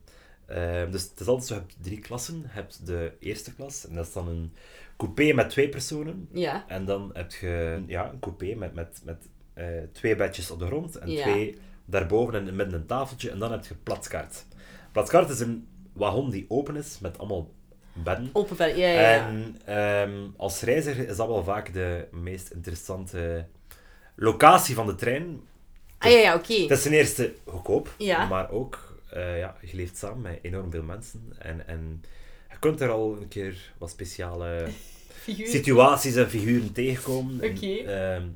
eh, 0.50 0.90
dus 0.92 1.02
het 1.02 1.20
is 1.20 1.26
altijd 1.26 1.46
zo, 1.48 1.54
je 1.54 1.60
hebt 1.60 1.76
drie 1.80 1.98
klassen. 1.98 2.34
Je 2.40 2.46
hebt 2.48 2.86
de 2.86 3.12
eerste 3.20 3.54
klas, 3.54 3.86
en 3.88 3.94
dat 3.94 4.06
is 4.06 4.12
dan 4.12 4.28
een 4.28 4.52
coupé 4.96 5.32
met 5.32 5.50
twee 5.50 5.68
personen. 5.68 6.28
Ja. 6.32 6.64
En 6.68 6.84
dan 6.84 7.10
heb 7.12 7.32
je 7.32 7.82
ja, 7.86 8.10
een 8.12 8.18
coupé 8.18 8.54
met, 8.54 8.74
met, 8.74 9.00
met 9.04 9.28
eh, 9.54 9.66
twee 9.92 10.16
bedjes 10.16 10.50
op 10.50 10.58
de 10.58 10.66
grond 10.66 10.96
en 10.98 11.10
Ja. 11.10 11.22
twee 11.22 11.58
daarboven 11.84 12.34
en 12.34 12.56
midden 12.56 12.80
een 12.80 12.86
tafeltje. 12.86 13.30
En 13.30 13.38
dan 13.38 13.50
heb 13.52 13.64
je 13.64 13.74
platskaart. 13.82 14.44
Platskaart 14.92 15.28
is 15.30 15.40
een 15.40 15.68
wagon 15.92 16.30
die 16.30 16.44
open 16.48 16.76
is 16.76 16.98
met 17.00 17.18
allemaal 17.18 17.50
bedden. 17.92 18.30
Open 18.32 18.56
bed. 18.56 18.76
Ja, 18.76 18.86
ja, 18.88 19.00
ja. 19.00 19.26
En 19.28 19.56
ehm, 19.64 20.26
als 20.36 20.60
reiziger 20.62 21.08
is 21.08 21.16
dat 21.16 21.26
wel 21.26 21.44
vaak 21.44 21.72
de 21.72 22.06
meest 22.10 22.50
interessante 22.50 23.46
locatie 24.16 24.74
van 24.74 24.86
de 24.86 24.94
trein. 24.94 25.40
Ah 25.98 26.10
ja, 26.10 26.18
ja, 26.18 26.34
oké. 26.34 26.52
Het 26.54 26.70
is 26.70 26.82
ten 26.82 26.92
eerste 26.92 27.34
goedkoop, 27.46 27.94
Ja. 27.98 28.26
maar 28.26 28.50
ook, 28.50 28.89
eh, 29.12 29.38
ja, 29.38 29.56
je 29.60 29.76
leeft 29.76 29.96
samen 29.96 30.20
met 30.20 30.38
enorm 30.42 30.70
veel 30.70 30.82
mensen. 30.82 31.32
En, 31.38 31.66
en 31.68 32.02
je 32.50 32.58
kunt 32.58 32.80
er 32.80 32.90
al 32.90 33.16
een 33.20 33.28
keer 33.28 33.72
wat 33.78 33.90
speciale 33.90 34.66
situaties 35.56 36.14
en 36.14 36.30
figuren 36.30 36.72
tegenkomen. 36.72 37.40
En, 37.40 37.50
Oké. 37.50 37.66
ehm, 37.66 38.26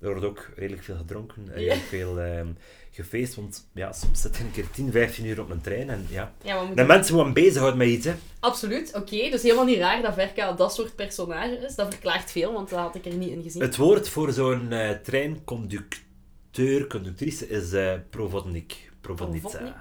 er 0.00 0.08
wordt 0.08 0.24
ook 0.24 0.50
redelijk 0.56 0.82
veel 0.82 0.96
gedronken 0.96 1.54
en 1.54 1.78
veel 1.78 2.20
ehm, 2.20 2.48
gefeest, 2.90 3.34
want 3.34 3.68
ja, 3.74 3.92
soms 3.92 4.20
zit 4.20 4.36
je 4.36 4.44
een 4.44 4.50
keer 4.50 4.70
10, 4.70 4.90
15 4.92 5.26
uur 5.26 5.40
op 5.40 5.50
een 5.50 5.60
trein 5.60 5.90
en 5.90 6.06
ja... 6.10 6.32
De 6.74 6.84
mensen 6.84 7.14
moeten 7.14 7.32
bezighouden 7.34 7.78
met 7.78 7.88
iets, 7.88 8.06
hè. 8.06 8.14
Absoluut, 8.40 8.94
oké. 8.94 9.30
Dus 9.30 9.42
helemaal 9.42 9.64
niet 9.64 9.78
raar 9.78 10.02
dat 10.02 10.14
Verka 10.14 10.52
dat 10.52 10.74
soort 10.74 10.96
personage 10.96 11.56
is. 11.66 11.74
Dat 11.74 11.92
verklaart 11.94 12.30
veel, 12.30 12.52
want 12.52 12.68
dat 12.68 12.78
had 12.78 12.94
ik 12.94 13.06
er 13.06 13.14
niet 13.14 13.30
in 13.30 13.42
gezien. 13.42 13.62
Het 13.62 13.76
woord 13.76 14.08
voor 14.08 14.32
zo'n 14.32 14.72
eh, 14.72 14.90
treinconducteur, 14.90 16.86
conductrice, 16.86 17.48
is 17.48 17.72
eh 17.72 17.94
provodnik. 18.10 18.90
Provodnica. 19.00 19.48
Provodnik? 19.48 19.74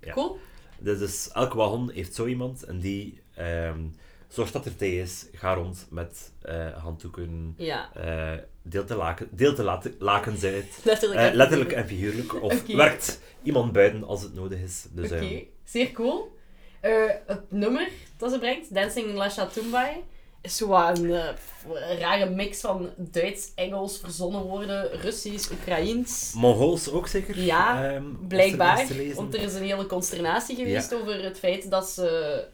Ja. 0.00 0.12
Cool. 0.12 0.38
Dus, 0.78 0.98
dus 0.98 1.30
elk 1.32 1.52
wagon 1.52 1.90
heeft 1.90 2.14
zo 2.14 2.26
iemand 2.26 2.62
en 2.62 2.78
die 2.78 3.20
ehm 3.34 3.80
zorgt 4.28 4.52
dat 4.52 4.64
er 4.64 4.76
thee 4.76 5.00
is, 5.00 5.26
gaat 5.32 5.56
rond 5.56 5.86
met 5.90 6.32
eh, 6.42 6.82
handdoeken, 6.82 7.54
Ja, 7.56 7.90
eh 7.94 8.38
deelt 8.62 8.88
de, 8.88 8.94
laken, 8.94 9.28
deelt 9.30 9.56
de 9.56 9.62
late- 9.62 9.94
lakens 9.98 10.44
uit. 10.44 10.80
letterlijk. 10.84 11.20
Eh, 11.20 11.26
en 11.26 11.34
letterlijk 11.34 11.86
figuurlijk. 11.86 12.32
en 12.32 12.50
figuurlijk. 12.50 12.70
Of 12.70 12.76
werkt 12.76 13.20
iemand 13.42 13.72
buiten 13.72 14.04
als 14.04 14.22
het 14.22 14.34
nodig 14.34 14.60
is. 14.60 14.86
Dus, 14.90 15.12
Oké, 15.12 15.16
ehm, 15.24 15.42
zeer 15.64 15.92
cool. 15.92 16.36
Het 16.80 17.50
nummer 17.50 17.88
dat 18.16 18.32
ze 18.32 18.38
brengt, 18.38 18.74
Dancing 18.74 19.06
in 19.06 19.14
La 19.14 19.28
Chatumbai, 19.28 20.04
is 20.50 20.56
zo 20.56 20.66
wat 20.66 20.98
een 20.98 21.10
eh, 21.14 21.98
rare 22.00 22.30
mix 22.30 22.60
van 22.60 22.90
Duits, 22.96 23.52
Engels, 23.54 23.98
verzonnen 23.98 24.42
woorden, 24.42 25.00
Russisch, 25.00 25.50
Oekraïens. 25.50 26.32
Mongols 26.36 26.90
ook 26.90 27.08
zeker? 27.08 27.40
Ja, 27.40 27.92
Ehm, 27.94 28.04
Blijkbaar, 28.28 28.86
want 29.14 29.34
er 29.34 29.42
is 29.42 29.54
een 29.54 29.62
hele 29.62 29.86
consternatie 29.86 30.56
geweest 30.56 30.90
Ja. 30.90 30.96
over 30.96 31.22
het 31.24 31.38
feit 31.38 31.70
dat 31.70 31.88
ze 31.88 32.44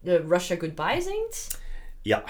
de 0.00 0.24
Russia 0.28 0.56
Goodbye 0.56 1.00
zingt. 1.02 1.58
Ja, 2.02 2.24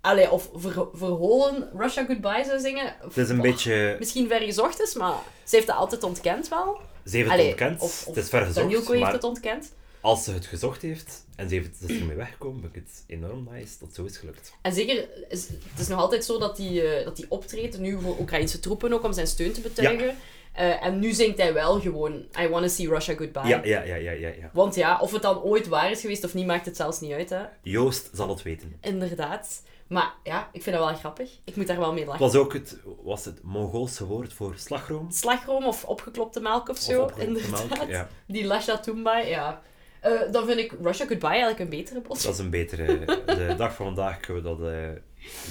Allee, 0.00 0.30
of 0.30 0.48
ver, 0.54 0.86
verholen 0.92 1.70
Russia 1.76 2.04
Goodbye 2.04 2.44
zou 2.46 2.60
zingen. 2.60 2.94
het 3.02 3.16
is 3.16 3.28
een 3.28 3.40
beetje... 3.40 3.96
Misschien 3.98 4.28
ver 4.28 4.40
gezocht 4.40 4.80
is, 4.80 4.94
maar 4.94 5.14
ze 5.44 5.54
heeft 5.56 5.66
dat 5.68 5.76
altijd 5.76 6.02
ontkend 6.02 6.48
wel. 6.48 6.80
Ze 7.06 7.16
heeft 7.16 7.28
het 7.30 7.38
Allee, 7.38 7.48
ontkend. 7.48 7.80
of- 7.80 8.00
of 8.06 8.14
het 8.14 8.24
is 8.24 8.28
ver 8.28 8.38
gezocht, 8.40 8.56
Danielko 8.56 8.90
heeft 8.90 9.02
maar 9.04 9.12
het 9.12 9.24
ontkend. 9.24 9.72
Als 10.04 10.24
ze 10.24 10.32
het 10.32 10.46
gezocht 10.46 10.82
heeft 10.82 11.24
en 11.36 11.48
ze 11.48 11.54
heeft, 11.54 11.82
is 11.88 11.98
ermee 12.00 12.16
weggekomen, 12.16 12.60
vind 12.60 12.76
ik 12.76 12.82
het 12.86 13.04
enorm 13.06 13.48
nice 13.50 13.74
dat 13.80 13.94
zo 13.94 14.04
is 14.04 14.16
gelukt. 14.16 14.52
En 14.62 14.72
zeker, 14.72 15.08
is, 15.28 15.48
het 15.48 15.78
is 15.80 15.88
nog 15.88 16.00
altijd 16.00 16.24
zo 16.24 16.38
dat 16.38 16.58
hij 16.58 17.02
dat 17.04 17.16
die 17.16 17.26
optreedt, 17.28 17.78
nu 17.78 18.00
voor 18.00 18.18
Oekraïnse 18.20 18.60
troepen 18.60 18.92
ook, 18.92 19.04
om 19.04 19.12
zijn 19.12 19.26
steun 19.26 19.52
te 19.52 19.60
betuigen. 19.60 20.16
Eh, 20.52 20.84
en 20.84 20.98
nu 20.98 21.12
zingt 21.12 21.38
hij 21.38 21.52
wel 21.52 21.80
gewoon 21.80 22.24
I 22.40 22.48
wanna 22.48 22.68
see 22.68 22.88
Russia 22.88 23.14
goodbye. 23.14 23.46
Ja, 23.46 23.60
ja, 23.64 23.82
ja, 23.82 23.94
ja, 23.94 24.10
ja, 24.10 24.28
ja. 24.28 24.50
Want 24.52 24.74
ja, 24.74 24.98
of 25.00 25.12
het 25.12 25.22
dan 25.22 25.42
ooit 25.42 25.68
waar 25.68 25.90
is 25.90 26.00
geweest 26.00 26.24
of 26.24 26.34
niet, 26.34 26.46
maakt 26.46 26.66
het 26.66 26.76
zelfs 26.76 27.00
niet 27.00 27.12
uit, 27.12 27.30
hè. 27.30 27.42
Joost 27.62 28.10
zal 28.12 28.28
het 28.28 28.42
weten. 28.42 28.76
Inderdaad. 28.80 29.62
Maar 29.86 30.14
ja, 30.22 30.48
ik 30.52 30.62
vind 30.62 30.76
dat 30.76 30.84
wel 30.84 30.94
grappig. 30.94 31.30
Ik 31.44 31.56
moet 31.56 31.66
daar 31.66 31.78
wel 31.78 31.90
mee 31.92 31.98
Het 32.00 32.08
lachen. 32.08 32.24
was 32.26 32.34
ook 32.34 32.52
het, 32.52 32.76
was 33.02 33.24
het 33.24 33.42
Mongoolse 33.42 34.06
woord 34.06 34.32
voor 34.32 34.54
slagroom. 34.56 35.10
Slagroom 35.10 35.64
of 35.64 35.84
opgeklopte 35.84 36.40
melk 36.40 36.68
of 36.68 36.76
Of 36.76 36.82
zo, 36.82 37.02
opgeklopte 37.02 37.42
inderdaad. 37.42 37.68
melk, 37.78 37.90
ja. 37.90 38.08
Die 38.26 38.44
Lasha 38.44 38.78
Tumbai, 38.78 39.28
ja. 39.28 39.62
Eh, 40.04 40.32
dan 40.32 40.46
vind 40.46 40.58
ik 40.58 40.72
Russia 40.82 41.06
Goodbye 41.06 41.28
eigenlijk 41.28 41.60
een 41.60 41.68
betere 41.68 42.00
boodschap. 42.00 42.30
Dat 42.30 42.34
is 42.40 42.44
een 42.44 42.50
betere... 42.50 43.04
De 43.26 43.54
dag 43.62 43.74
van 43.74 43.86
vandaag 43.86 44.20
kunnen 44.20 44.42
we 44.42 44.48
dat 44.48 44.60
eh 44.72 44.88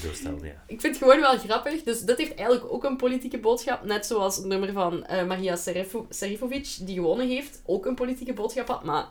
doorstellen, 0.03 0.43
ja. 0.45 0.63
Ik 0.67 0.81
vind 0.81 0.95
het 0.95 0.98
gewoon 0.98 1.19
wel 1.19 1.38
grappig. 1.38 1.83
Dus 1.83 2.01
dat 2.01 2.17
heeft 2.17 2.36
eigenlijk 2.36 2.72
ook 2.74 2.83
een 2.83 2.98
politieke 2.98 3.39
boodschap. 3.39 3.83
Net 3.83 4.05
zoals 4.05 4.36
het 4.36 4.45
nummer 4.45 4.72
van 4.72 5.05
eh, 5.05 5.25
Maria 5.25 5.55
Serifo- 5.55 6.05
Serifovic, 6.10 6.75
die 6.81 6.95
gewonnen 6.95 7.27
heeft, 7.27 7.62
ook 7.65 7.86
een 7.86 7.95
politieke 7.95 8.33
boodschap 8.33 8.67
had. 8.67 8.83
Maar 8.83 9.05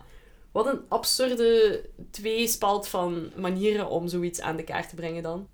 wat 0.51 0.65
een 0.67 0.79
absurde 0.87 1.81
tweespalt 2.11 2.87
van 2.87 3.31
manieren 3.35 3.89
om 3.89 4.07
zoiets 4.07 4.41
aan 4.41 4.55
de 4.55 4.63
kaart 4.63 4.89
te 4.89 4.95
brengen 4.95 5.23
dan. 5.23 5.47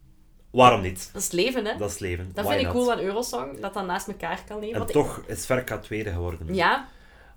Waarom 0.52 0.82
niet? 0.82 1.10
Dat 1.14 1.22
is 1.22 1.28
het 1.28 1.34
leven, 1.38 1.66
hè? 1.66 1.78
Dat 1.78 1.90
is 1.90 2.00
leven. 2.00 2.32
Dat 2.34 2.46
Why 2.46 2.54
vind 2.56 2.68
ik 2.68 2.74
cool 2.74 2.92
aan 2.92 3.00
Eurosong, 3.00 3.60
dat 3.60 3.74
dat 3.74 3.86
naast 3.86 4.08
elkaar 4.08 4.44
kan 4.48 4.60
leven. 4.60 4.82
En 4.82 4.88
toch 4.88 5.24
is 5.28 5.46
Verka 5.46 5.78
tweede 5.80 6.12
geworden. 6.12 6.48
ik- 6.50 6.56
Ja, 6.56 6.88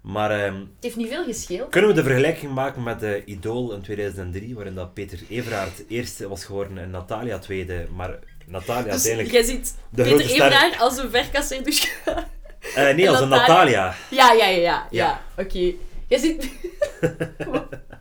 Maar 0.02 0.30
ehm, 0.30 0.54
het 0.54 0.66
heeft 0.80 0.96
niet 0.96 1.08
veel 1.08 1.24
gescheeld. 1.24 1.70
kunnen 1.70 1.90
we 1.90 1.96
de 1.96 2.02
vergelijking 2.02 2.52
maken 2.52 2.82
met 2.82 3.00
de 3.00 3.22
Idol 3.24 3.72
in 3.72 3.82
2003, 3.82 4.54
waarin 4.54 4.74
dat 4.74 4.94
Peter 4.94 5.18
Everaert 5.28 5.82
eerste 5.88 6.28
was 6.28 6.44
geworden 6.44 6.78
en 6.78 6.90
Natalia 6.90 7.38
tweede, 7.38 7.86
maar 7.94 8.18
Natalia 8.46 8.82
Dus 8.82 8.92
uiteindelijk... 8.92 9.32
jij 9.32 9.42
ziet 9.42 9.74
de 9.90 10.02
Peter 10.02 10.30
Everaert 10.30 10.78
als 10.78 10.98
een 10.98 11.10
verkasser 11.10 11.64
dus... 11.64 11.88
Eh, 12.74 12.74
nee, 12.74 13.06
en 13.06 13.08
als 13.08 13.20
een 13.20 13.28
Natalia- 13.28 13.28
Natalia. 13.28 13.94
Ja, 14.10 14.32
ja, 14.32 14.46
ja, 14.46 14.56
ja. 14.56 14.60
ja. 14.60 14.86
Ja. 14.90 15.22
Oké. 15.42 15.72
Jij 16.08 16.18
ziet... 16.18 16.48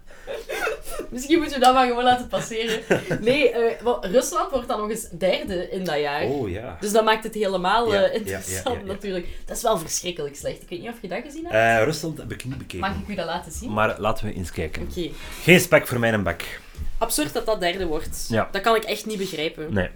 Misschien 1.12 1.38
moeten 1.40 1.60
we 1.60 1.66
dat 1.66 1.74
maar 1.74 1.88
gewoon 1.88 2.04
laten 2.04 2.28
passeren. 2.28 2.80
Nee, 3.22 3.52
eh, 3.52 4.12
Rusland 4.12 4.52
wordt 4.52 4.68
dan 4.68 4.80
nog 4.80 4.90
eens 4.90 5.10
derde 5.10 5.70
in 5.70 5.84
dat 5.84 6.00
jaar. 6.00 6.24
Oh 6.24 6.50
ja. 6.50 6.78
Dus 6.80 6.92
dat 6.92 7.04
maakt 7.04 7.24
het 7.24 7.34
helemaal 7.34 7.94
eh, 7.94 8.14
interessant 8.14 8.66
ja, 8.66 8.72
ja, 8.72 8.80
ja. 8.80 8.86
natuurlijk. 8.86 9.28
Dat 9.46 9.58
is 9.58 9.64
wel 9.64 9.78
verschrikkelijk 9.78 10.36
slecht. 10.36 10.62
Ik 10.62 10.70
weet 10.70 10.80
niet 10.80 10.90
of 10.90 11.02
je 11.02 11.08
dat 11.08 11.22
gezien 11.24 11.46
hebt. 11.46 11.56
Eh, 11.56 11.84
Rusland 11.84 12.18
heb 12.18 12.32
ik 12.32 12.46
niet 12.46 12.58
bekeken. 12.58 12.80
Mag 12.80 12.96
ik 12.96 13.08
u 13.08 13.16
dat 13.16 13.26
laten 13.26 13.52
zien? 13.52 13.74
Maar 13.74 13.96
laten 14.00 14.26
we 14.26 14.34
eens 14.34 14.52
kijken. 14.52 14.82
Oké. 14.82 15.10
Geen 15.42 15.60
spek 15.60 15.88
voor 15.88 16.00
mijn 16.00 16.24
bek. 16.24 16.60
Absurd 16.98 17.34
dat 17.34 17.46
dat 17.46 17.60
derde 17.60 17.86
wordt. 17.86 18.26
Ja. 18.30 18.50
Dat 18.52 18.62
kan 18.62 18.76
ik 18.76 18.84
echt 18.84 19.06
niet 19.06 19.18
begrijpen. 19.18 19.74
Nee. 19.74 19.90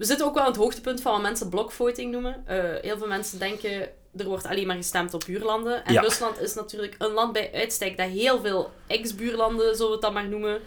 We 0.00 0.06
zitten 0.06 0.26
ook 0.26 0.34
wel 0.34 0.42
aan 0.42 0.48
het 0.50 0.60
hoogtepunt 0.60 1.00
van 1.02 1.12
wat 1.12 1.22
mensen 1.22 1.48
blockvoting 1.48 2.12
noemen. 2.12 2.42
Eh, 2.46 2.58
heel 2.82 2.98
veel 2.98 3.06
mensen 3.06 3.38
denken, 3.38 3.88
er 4.16 4.24
wordt 4.26 4.46
alleen 4.46 4.66
maar 4.66 4.76
gestemd 4.76 5.14
op 5.14 5.22
buurlanden. 5.26 5.84
En 5.84 5.92
Ja. 5.92 6.00
Rusland 6.00 6.40
is 6.40 6.54
natuurlijk 6.54 6.94
een 6.98 7.10
land 7.12 7.32
bij 7.32 7.50
uitstek 7.54 7.96
dat 7.96 8.08
heel 8.08 8.40
veel 8.40 8.70
ex-buurlanden, 8.86 9.66
zullen 9.76 9.86
we 9.86 9.92
het 9.92 10.00
dan 10.02 10.12
maar 10.12 10.28
noemen, 10.28 10.60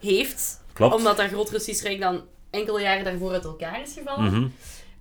heeft. 0.00 0.60
Klopt. 0.72 0.94
Omdat 0.94 1.16
dat 1.16 1.28
groot 1.28 1.50
Russisch 1.50 1.82
Rijk 1.82 2.00
dan 2.00 2.22
enkele 2.50 2.80
jaren 2.80 3.04
daarvoor 3.04 3.32
uit 3.32 3.44
elkaar 3.44 3.82
is 3.82 3.92
gevallen. 3.92 4.24
Mhm. 4.32 4.46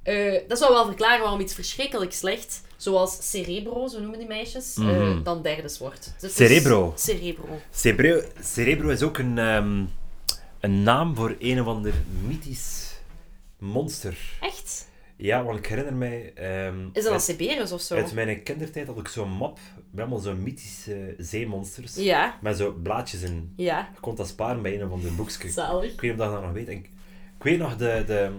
Eh, 0.03 0.39
dat 0.47 0.57
zou 0.57 0.73
wel 0.73 0.85
verklaren 0.85 1.21
waarom 1.21 1.39
iets 1.39 1.53
verschrikkelijk 1.53 2.13
slecht, 2.13 2.61
zoals 2.77 3.17
Cerebro, 3.29 3.87
zo 3.87 3.99
noemen 3.99 4.19
die 4.19 4.27
meisjes, 4.27 4.75
eh, 4.77 4.83
Mhm. 4.85 5.23
dan 5.23 5.41
derdes 5.41 5.77
wordt. 5.79 6.03
Dus 6.19 6.31
het 6.31 6.39
is- 6.39 6.47
Cerebro? 6.47 6.93
Cerebro. 6.95 7.59
Cerebro, 7.71 8.21
Cerebro 8.41 8.89
is 8.89 9.01
ook 9.03 9.17
een, 9.17 9.37
ehm, 9.37 9.83
een 10.59 10.83
naam 10.83 11.15
voor 11.15 11.35
een 11.39 11.61
of 11.61 11.67
ander 11.67 11.93
mythisch 12.27 12.87
monster. 13.59 14.17
Echt? 14.41 14.87
Ja, 15.15 15.43
want 15.43 15.57
ik 15.59 15.65
herinner 15.65 15.93
mij... 15.93 16.31
ehm, 16.35 16.85
Is 16.85 16.91
dat 16.93 17.05
een 17.05 17.11
uit, 17.11 17.21
Siberius 17.21 17.71
of 17.71 17.81
zo? 17.81 17.95
uit 17.95 18.13
mijn 18.13 18.43
kindertijd 18.43 18.87
had 18.87 18.97
ik 18.97 19.07
zo'n 19.07 19.29
map 19.31 19.59
met 19.91 19.99
allemaal 19.99 20.19
zo'n 20.19 20.43
mythische 20.43 21.15
zeemonsters. 21.17 21.95
Ja, 21.95 22.37
Met 22.41 22.57
zo 22.57 22.71
blaadjes 22.71 23.21
in. 23.21 23.53
ja. 23.55 23.89
Je 23.93 23.99
kon 23.99 24.15
dat 24.15 24.27
sparen 24.27 24.61
bij 24.61 24.75
een 24.75 24.85
of 24.85 24.91
ander 24.91 25.15
boekje. 25.15 25.49
Zalig. 25.49 25.91
Ik 25.93 26.01
weet 26.01 26.11
niet 26.11 26.21
of 26.21 26.27
dat 26.31 26.41
nog 26.41 26.51
weet. 26.51 26.67
En 26.67 26.73
Ik, 26.73 26.89
ik 27.37 27.43
weet 27.43 27.57
nog 27.59 27.75
de, 27.77 28.03
de, 28.07 28.31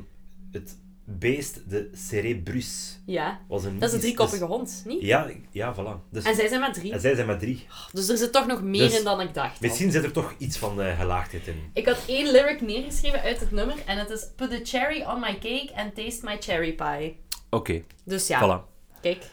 het 0.53 0.77
beest, 1.19 1.61
de 1.71 1.91
Cerebrus. 1.95 3.01
Ja. 3.07 3.41
Was 3.49 3.65
een 3.65 3.79
Dat 3.79 3.89
is 3.89 3.95
een 3.95 4.01
driekoppige 4.01 4.39
dus- 4.39 4.49
hond, 4.49 4.83
niet? 4.87 5.03
Ja, 5.03 5.27
ja, 5.51 5.75
voilà. 5.75 6.11
Dus, 6.11 6.25
En 6.25 6.35
zij 6.35 6.49
zijn 6.49 6.61
maar 6.61 6.73
drie. 6.73 6.93
en 6.93 7.01
zij 7.01 7.15
zijn 7.15 7.27
met 7.27 7.39
drie. 7.41 7.67
Dus 7.93 8.09
er 8.09 8.17
zit 8.17 8.33
toch 8.33 8.47
nog 8.47 8.63
meer 8.63 8.81
Dus 8.89 8.99
in 8.99 9.05
dan 9.05 9.21
ik 9.21 9.35
dacht. 9.35 9.51
al. 9.51 9.57
Misschien 9.61 9.91
zit 9.91 10.05
er 10.05 10.13
toch 10.13 10.35
iets 10.39 10.57
van 10.59 10.83
eh, 10.83 10.99
gelaagdheid 10.99 11.47
in. 11.47 11.71
Ik 11.75 11.87
had 11.87 11.99
één 12.07 12.31
lyric 12.31 12.61
neergeschreven 12.61 13.21
uit 13.21 13.41
het 13.41 13.51
nummer 13.51 13.77
en 13.87 13.99
het 13.99 14.11
is 14.11 14.27
Put 14.37 14.53
a 14.53 14.59
cherry 14.63 15.03
on 15.03 15.21
my 15.21 15.33
cake 15.39 15.71
and 15.77 15.95
taste 15.95 16.19
my 16.25 16.37
cherry 16.41 16.73
pie. 16.73 17.17
Oké, 17.51 17.83
Dus 18.05 18.27
ja, 18.27 18.41
voilà. 18.65 18.69
kijk. 19.01 19.25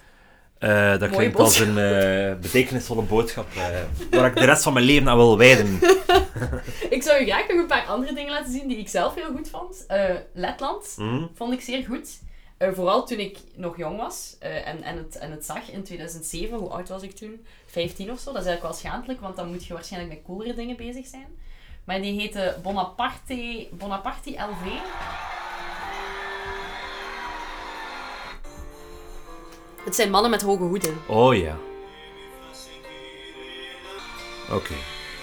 Eh, 0.57 0.89
dat 0.89 0.99
Mooie 0.99 1.11
klinkt 1.15 1.39
als 1.39 1.59
een 1.59 1.77
eh, 1.77 2.35
betekenisvolle 2.39 3.01
boodschap 3.01 3.47
eh, 3.55 3.63
waar 4.11 4.25
ik 4.29 4.35
de 4.35 4.45
rest 4.45 4.63
van 4.63 4.73
mijn 4.73 4.85
leven 4.85 5.09
aan 5.09 5.17
wil 5.17 5.37
wijden. 5.37 5.79
Ik 6.97 7.03
zou 7.03 7.19
je 7.19 7.25
graag 7.31 7.47
nog 7.47 7.57
een 7.57 7.67
paar 7.67 7.85
andere 7.85 8.13
dingen 8.13 8.31
laten 8.31 8.51
zien 8.51 8.67
die 8.67 8.77
ik 8.77 8.87
zelf 8.87 9.15
heel 9.15 9.31
goed 9.35 9.49
vond. 9.49 9.85
Eh, 9.87 10.15
Letland 10.33 10.93
Hm? 10.95 11.25
vond 11.33 11.53
ik 11.53 11.61
zeer 11.61 11.85
goed. 11.85 12.19
Eh, 12.57 12.73
vooral 12.73 13.05
toen 13.05 13.17
ik 13.17 13.37
nog 13.55 13.77
jong 13.77 13.97
was 13.97 14.35
eh, 14.39 14.67
en, 14.67 14.83
en, 14.83 14.97
het, 14.97 15.17
en 15.17 15.31
het 15.31 15.45
zag 15.45 15.71
in 15.71 15.83
2007. 15.83 16.57
Hoe 16.57 16.69
oud 16.69 16.89
was 16.89 17.01
ik 17.01 17.15
toen? 17.15 17.45
15 17.65 18.11
of 18.11 18.19
zo. 18.19 18.31
Dat 18.31 18.41
is 18.41 18.47
eigenlijk 18.47 18.61
wel 18.61 18.73
schaamtelijk, 18.73 19.21
want 19.21 19.35
dan 19.35 19.49
moet 19.51 19.65
je 19.65 19.73
waarschijnlijk 19.73 20.13
met 20.13 20.23
coolere 20.25 20.53
dingen 20.53 20.75
bezig 20.75 21.07
zijn. 21.07 21.27
Maar 21.83 22.01
die 22.01 22.19
heette 22.19 22.57
Bonaparte, 22.63 23.67
Bonaparte 23.71 24.29
LV. 24.31 24.71
Het 29.85 29.95
zijn 29.95 30.09
mannen 30.09 30.31
met 30.31 30.41
hoge 30.41 30.63
hoeden. 30.63 30.97
Oh 31.07 31.35
ja. 31.35 31.57
Oké. 34.51 34.73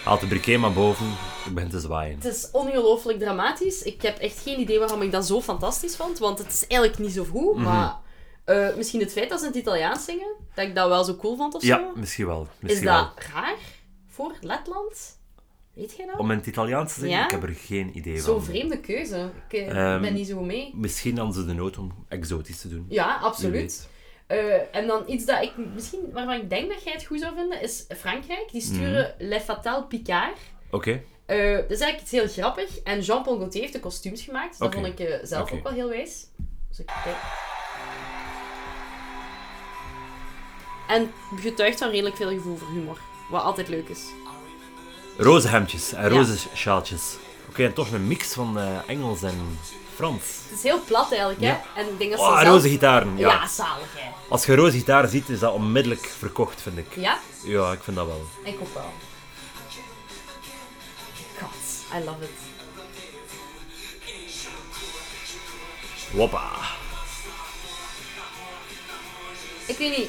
Haal 0.05 0.19
de 0.19 0.27
briquet 0.27 0.59
maar 0.59 0.73
boven. 0.73 1.07
Ik 1.47 1.55
begin 1.55 1.71
te 1.71 1.81
zwaaien. 1.81 2.15
Het 2.15 2.25
is 2.25 2.49
ongelooflijk 2.53 3.19
dramatisch. 3.19 3.83
Ik 3.83 4.03
heb 4.03 4.19
echt 4.19 4.39
geen 4.43 4.61
idee 4.61 4.79
waarom 4.79 5.03
ik 5.03 5.11
dat 5.13 5.27
zo 5.27 5.41
fantastisch 5.41 5.97
vond, 5.97 6.19
want 6.19 6.39
het 6.39 6.53
is 6.53 6.67
eigenlijk 6.67 7.01
niet 7.01 7.13
zo 7.13 7.25
goed. 7.25 7.55
Mhm. 7.55 7.63
Maar 7.65 7.97
eh, 8.45 8.69
misschien 8.77 9.01
het 9.01 9.13
feit 9.13 9.29
dat 9.29 9.39
ze 9.41 9.45
in 9.47 9.51
het 9.53 9.61
Italiaans 9.61 10.05
zingen, 10.05 10.35
dat 10.55 10.65
ik 10.67 10.75
dat 10.75 10.89
wel 10.89 11.05
zo 11.05 11.17
cool 11.17 11.37
vond 11.37 11.55
of 11.55 11.63
Ja, 11.63 11.77
zo. 11.79 11.93
misschien 12.01 12.27
wel. 12.27 12.43
Is 12.43 12.49
Misschien 12.61 12.87
dat 12.87 12.95
wel. 12.95 13.13
raar 13.35 13.57
voor 14.09 14.33
Letland? 14.41 15.19
Weet 15.75 15.97
jij 15.97 16.07
dat? 16.07 16.19
Om 16.19 16.31
in 16.31 16.37
het 16.37 16.47
Italiaans 16.47 16.95
te 16.95 17.01
zeggen, 17.01 17.19
Ja? 17.19 17.25
ik 17.25 17.31
heb 17.31 17.43
er 17.43 17.55
geen 17.55 17.97
idee 17.97 18.19
Zo'n 18.21 18.35
van. 18.35 18.45
vreemde 18.45 18.81
keuze. 18.81 19.31
Ik 19.49 19.59
eh, 19.59 19.93
Ehm, 19.93 20.01
ben 20.03 20.15
niet 20.15 20.27
zo 20.29 20.41
mee. 20.41 20.71
Misschien 20.75 21.17
hadden 21.19 21.35
ze 21.35 21.45
de 21.47 21.53
nood 21.55 21.79
om 21.79 21.93
exotisch 22.09 22.61
te 22.61 22.69
doen. 22.69 22.87
Ja, 22.89 23.17
absoluut. 23.23 23.89
Eh, 24.27 24.77
en 24.77 24.87
dan 24.87 25.03
iets 25.07 25.25
dat 25.25 25.43
ik 25.43 25.53
misschien, 25.75 26.11
waarvan 26.13 26.35
ik 26.35 26.51
denk 26.51 26.69
dat 26.73 26.83
jij 26.85 26.93
het 26.93 27.05
goed 27.05 27.21
zou 27.21 27.35
vinden, 27.37 27.61
is 27.63 27.85
Frankrijk. 27.97 28.49
Die 28.53 28.61
sturen 28.61 29.15
Mhm. 29.19 29.29
Le 29.29 29.41
Fatal 29.41 29.87
Picard. 29.87 30.39
Oké. 30.71 31.03
Eh, 31.27 31.37
dat 31.57 31.71
is 31.71 31.81
eigenlijk 31.81 32.01
iets 32.01 32.11
heel 32.11 32.29
grappig. 32.29 32.79
En 32.79 33.01
Jean-Paul 33.01 33.37
Gaultier 33.37 33.61
heeft 33.61 33.73
de 33.73 33.81
kostuums 33.81 34.23
gemaakt. 34.23 34.49
Dus 34.49 34.59
dat 34.59 34.75
vond 34.75 34.87
ik 34.87 35.01
eh, 35.01 35.15
zelf 35.23 35.53
ook 35.53 35.63
wel 35.63 35.73
heel 35.73 35.89
wijs. 35.89 36.27
Dus 36.69 36.79
ik 36.81 36.87
kijk. 37.05 37.17
En 40.89 41.13
getuigt 41.41 41.79
van 41.79 41.91
redelijk 41.91 42.17
veel 42.17 42.29
gevoel 42.29 42.57
voor 42.57 42.69
humor. 42.69 42.99
Wat 43.31 43.43
altijd 43.43 43.69
leuk 43.69 43.89
is. 43.89 44.05
Roze 45.19 45.49
hemdjes 45.49 45.93
en 45.93 46.03
Ja. 46.03 46.09
roze 46.09 46.49
sjaaltjes. 46.55 47.17
Oké, 47.49 47.65
en 47.65 47.73
toch 47.73 47.91
een 47.93 48.07
mix 48.07 48.33
van 48.33 48.59
Engels 48.87 49.23
en 49.23 49.59
Frans. 49.95 50.23
Het 50.49 50.57
is 50.59 50.63
heel 50.63 50.81
plat 50.85 51.11
eigenlijk, 51.11 51.41
hè? 51.41 51.47
Ja. 51.47 51.63
En 51.77 51.89
ik 51.89 51.99
denk 51.99 52.11
dat 52.11 52.21
ze 52.21 52.27
Oh, 52.27 52.39
zelf... 52.41 52.49
roze 52.49 52.69
gitaren. 52.69 53.17
Ja. 53.19 53.29
Ja, 53.29 53.47
zalig, 53.49 53.89
hè? 53.97 54.11
Als 54.29 54.47
je 54.47 54.55
roze 54.57 54.77
gitaar 54.77 55.09
ziet, 55.09 55.29
is 55.29 55.39
dat 55.39 55.53
onmiddellijk 55.53 56.07
verkocht, 56.19 56.61
vind 56.63 56.79
ik. 56.79 56.87
Ja? 56.97 57.19
Ja, 57.45 57.73
ik 57.73 57.83
vind 57.83 57.97
dat 57.97 58.07
wel. 58.07 58.23
Ik 58.45 58.57
ook 58.61 58.75
wel. 58.75 58.93
God, 61.41 62.01
I 62.01 62.05
love 62.05 62.23
it. 62.23 62.31
Woppa. 66.13 66.51
Ik 69.67 69.77
weet 69.79 69.97
niet. 69.99 70.09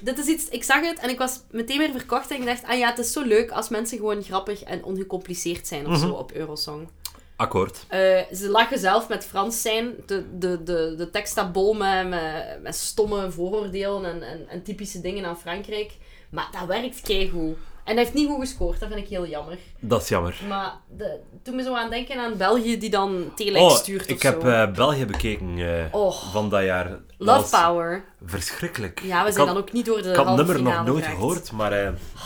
Dit 0.00 0.18
is 0.18 0.26
iets... 0.26 0.48
Ik 0.48 0.64
zag 0.64 0.80
het 0.80 0.98
en 0.98 1.08
ik 1.10 1.18
was 1.18 1.40
meteen 1.50 1.78
weer 1.78 1.90
verkocht 1.90 2.30
en 2.30 2.36
ik 2.40 2.46
dacht, 2.46 2.64
ah 2.64 2.78
ja, 2.78 2.88
het 2.88 2.98
is 2.98 3.12
zo 3.12 3.22
leuk 3.22 3.50
als 3.50 3.68
mensen 3.68 3.98
gewoon 3.98 4.22
grappig 4.22 4.62
en 4.62 4.84
ongecompliceerd 4.84 5.66
zijn 5.66 5.86
of 5.86 5.98
zo 5.98 6.06
Mhm. 6.06 6.14
op 6.16 6.32
Eurosong. 6.32 6.88
Akkoord. 7.36 7.84
Eh, 7.88 7.98
ze 8.32 8.48
lachen 8.50 8.78
zelf 8.78 9.08
met 9.08 9.24
Frans 9.24 9.62
zijn. 9.62 9.92
De, 10.06 10.38
de, 10.38 10.62
de, 10.62 10.94
de 10.96 11.10
tekst 11.10 11.32
staat 11.32 11.52
bol 11.52 11.74
met, 11.74 12.08
met, 12.08 12.58
met 12.62 12.74
stomme 12.74 13.30
vooroordelen 13.30 14.04
en, 14.04 14.22
en, 14.22 14.48
en 14.48 14.62
typische 14.62 15.00
dingen 15.00 15.24
aan 15.24 15.38
Frankrijk. 15.38 15.92
Maar 16.30 16.48
dat 16.52 16.66
werkt 16.66 17.00
keigoed. 17.00 17.56
En 17.84 17.94
hij 17.94 18.02
heeft 18.02 18.14
niet 18.14 18.28
goed 18.28 18.40
gescoord, 18.40 18.80
dat 18.80 18.88
vind 18.88 19.00
ik 19.00 19.08
heel 19.08 19.26
jammer. 19.26 19.58
Dat 19.80 20.02
is 20.02 20.08
jammer. 20.08 20.40
Maar 20.48 20.72
de, 20.96 21.18
toen 21.42 21.56
me 21.56 21.62
zo 21.62 21.74
aan 21.74 21.90
denken 21.90 22.18
aan 22.20 22.36
België 22.36 22.78
die 22.78 22.90
dan 22.90 23.32
telex 23.34 23.64
Oh, 23.64 23.70
stuurt 23.76 24.08
ik 24.10 24.22
heb 24.22 24.44
eh, 24.44 24.70
België 24.72 25.06
bekeken 25.06 25.58
eh, 25.58 25.84
Oh. 25.94 26.12
van 26.32 26.48
dat 26.48 26.62
jaar. 26.64 26.98
Love 27.18 27.56
Power. 27.62 28.04
Verschrikkelijk. 28.24 29.00
Ja, 29.02 29.24
we 29.24 29.32
zijn 29.32 29.46
had- 29.46 29.54
dan 29.54 29.64
ook 29.64 29.72
niet 29.72 29.86
door 29.86 30.02
de 30.02 30.08
Ik 30.10 30.16
had 30.16 30.26
het 30.26 30.36
nummer 30.36 30.62
nog 30.62 30.84
nooit 30.84 31.04
gehoord, 31.06 31.52
maar 31.52 31.72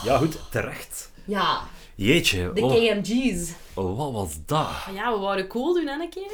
ja, 0.05 0.16
goed, 0.18 0.38
terecht. 0.51 1.11
Ja, 1.25 1.59
Jeetje, 2.00 2.52
de 2.54 2.61
oh, 2.61 2.72
KMG's. 2.74 3.50
oh, 3.74 3.96
wat 3.96 4.12
was 4.12 4.32
dat? 4.46 4.68
Ja, 4.94 5.12
we 5.12 5.18
wouden 5.18 5.46
cool 5.46 5.74
doen, 5.74 5.87
hè, 5.87 6.00
een 6.00 6.08
keer. 6.11 6.32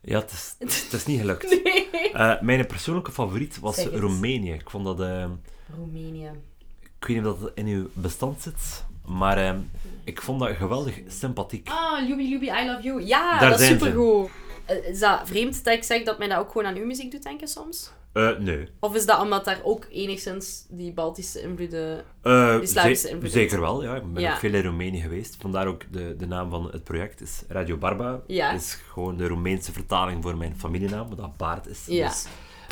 Ja, 0.00 0.18
het 0.18 0.30
is, 0.30 0.54
het 0.58 0.92
is 0.92 1.06
niet 1.06 1.20
gelukt. 1.20 1.50
Nee. 1.92 2.12
Eh, 2.12 2.40
mijn 2.40 2.66
persoonlijke 2.66 3.12
favoriet 3.12 3.58
was. 3.60 3.84
Roemenië. 3.84 4.52
Ik 4.52 4.70
vond 4.70 4.84
dat... 4.84 5.00
eh, 5.00 5.24
Roemenië. 5.76 6.30
ik 7.00 7.06
weet 7.06 7.16
niet 7.16 7.26
of 7.26 7.38
dat 7.38 7.50
in 7.54 7.66
uw 7.66 7.88
bestand 7.92 8.42
zit, 8.42 8.84
maar 9.06 9.38
eh, 9.38 9.54
ik 10.04 10.22
vond 10.22 10.40
dat 10.40 10.56
geweldig 10.56 11.00
sympathiek. 11.08 11.68
Ah, 11.68 12.08
Luby 12.08 12.28
Luby, 12.28 12.44
I 12.46 12.66
love 12.66 12.82
you. 12.82 13.02
Ja, 13.04 13.38
Daar 13.38 13.50
dat 13.50 13.60
is 13.60 13.66
ze. 13.66 13.72
supergoed. 13.72 14.30
Eh, 14.64 14.88
Is 14.88 14.98
dat 14.98 15.20
vreemd 15.24 15.64
dat 15.64 15.74
ik 15.74 15.82
zeg 15.84 16.02
dat 16.02 16.18
mij 16.18 16.28
dat 16.28 16.38
ook 16.38 16.50
gewoon 16.52 16.66
aan 16.66 16.76
uw 16.76 16.86
muziek 16.86 17.10
doet 17.10 17.22
denken 17.22 17.48
soms? 17.48 17.90
Eh, 18.12 18.38
nee. 18.38 18.68
Of 18.80 18.94
is 18.94 19.06
dat 19.06 19.20
omdat 19.20 19.44
daar 19.44 19.60
ook 19.62 19.86
enigszins 19.90 20.66
die 20.68 20.92
Baltische 20.92 21.40
invloeden... 21.42 22.04
Eh, 22.22 22.58
Die 22.58 22.66
Slavische 22.68 23.06
invloeden. 23.06 23.30
zeker 23.32 23.60
wel, 23.60 23.82
ja. 23.82 23.94
Ik 23.96 24.12
ben 24.12 24.22
Ja. 24.22 24.32
ook 24.32 24.38
veel 24.38 24.54
in 24.54 24.62
Roemenië 24.62 25.00
geweest. 25.00 25.36
Vandaar 25.40 25.66
ook 25.66 25.82
de, 25.90 26.16
de 26.16 26.26
naam 26.26 26.50
van 26.50 26.68
het 26.72 26.84
project 26.84 27.20
is 27.20 27.42
Radio 27.48 27.76
Barba. 27.76 28.20
Ja. 28.26 28.52
is 28.52 28.78
gewoon 28.92 29.16
de 29.16 29.26
Roemeense 29.26 29.72
vertaling 29.72 30.22
voor 30.22 30.36
mijn 30.36 30.54
familienaam, 30.58 31.08
wat 31.08 31.18
dat 31.18 31.36
baard 31.36 31.66
is. 31.66 31.82
Ja. 31.86 32.08
Dus, 32.08 32.26